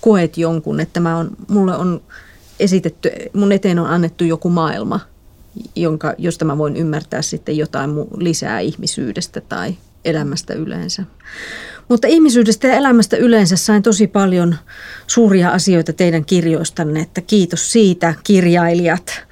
koet 0.00 0.38
jonkun, 0.38 0.80
että 0.80 1.00
mä 1.00 1.16
on, 1.16 1.30
mulle 1.48 1.76
on 1.76 2.00
esitetty, 2.60 3.10
mun 3.32 3.52
eteen 3.52 3.78
on 3.78 3.86
annettu 3.86 4.24
joku 4.24 4.50
maailma, 4.50 5.00
jonka, 5.76 6.14
josta 6.18 6.44
mä 6.44 6.58
voin 6.58 6.76
ymmärtää 6.76 7.22
sitten 7.22 7.56
jotain 7.56 7.90
lisää 8.16 8.60
ihmisyydestä 8.60 9.40
tai 9.40 9.76
elämästä 10.04 10.54
yleensä. 10.54 11.04
Mutta 11.88 12.06
ihmisyydestä 12.06 12.68
ja 12.68 12.74
elämästä 12.74 13.16
yleensä 13.16 13.56
sain 13.56 13.82
tosi 13.82 14.06
paljon 14.06 14.54
suuria 15.06 15.50
asioita 15.50 15.92
teidän 15.92 16.24
kirjoistanne, 16.24 17.00
että 17.00 17.20
kiitos 17.20 17.72
siitä 17.72 18.14
kirjailijat 18.24 19.22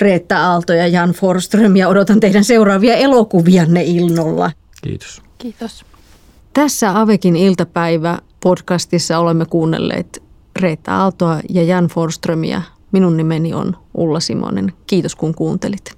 Reetta 0.00 0.46
Aalto 0.46 0.72
ja 0.72 0.86
Jan 0.86 1.10
Forström 1.10 1.76
ja 1.76 1.88
odotan 1.88 2.20
teidän 2.20 2.44
seuraavia 2.44 2.94
elokuvianne 2.94 3.82
ilnolla. 3.82 4.50
Kiitos. 4.82 5.22
Kiitos. 5.38 5.84
Tässä 6.52 7.00
Avekin 7.00 7.36
iltapäivä 7.36 8.18
podcastissa 8.42 9.18
olemme 9.18 9.44
kuunnelleet 9.44 10.22
Reetta 10.56 10.96
Aaltoa 10.96 11.40
ja 11.50 11.62
Jan 11.62 11.86
Forströmiä. 11.86 12.62
Minun 12.92 13.16
nimeni 13.16 13.54
on 13.54 13.76
Ulla 13.94 14.20
Simonen. 14.20 14.72
Kiitos 14.86 15.14
kun 15.14 15.34
kuuntelit. 15.34 15.96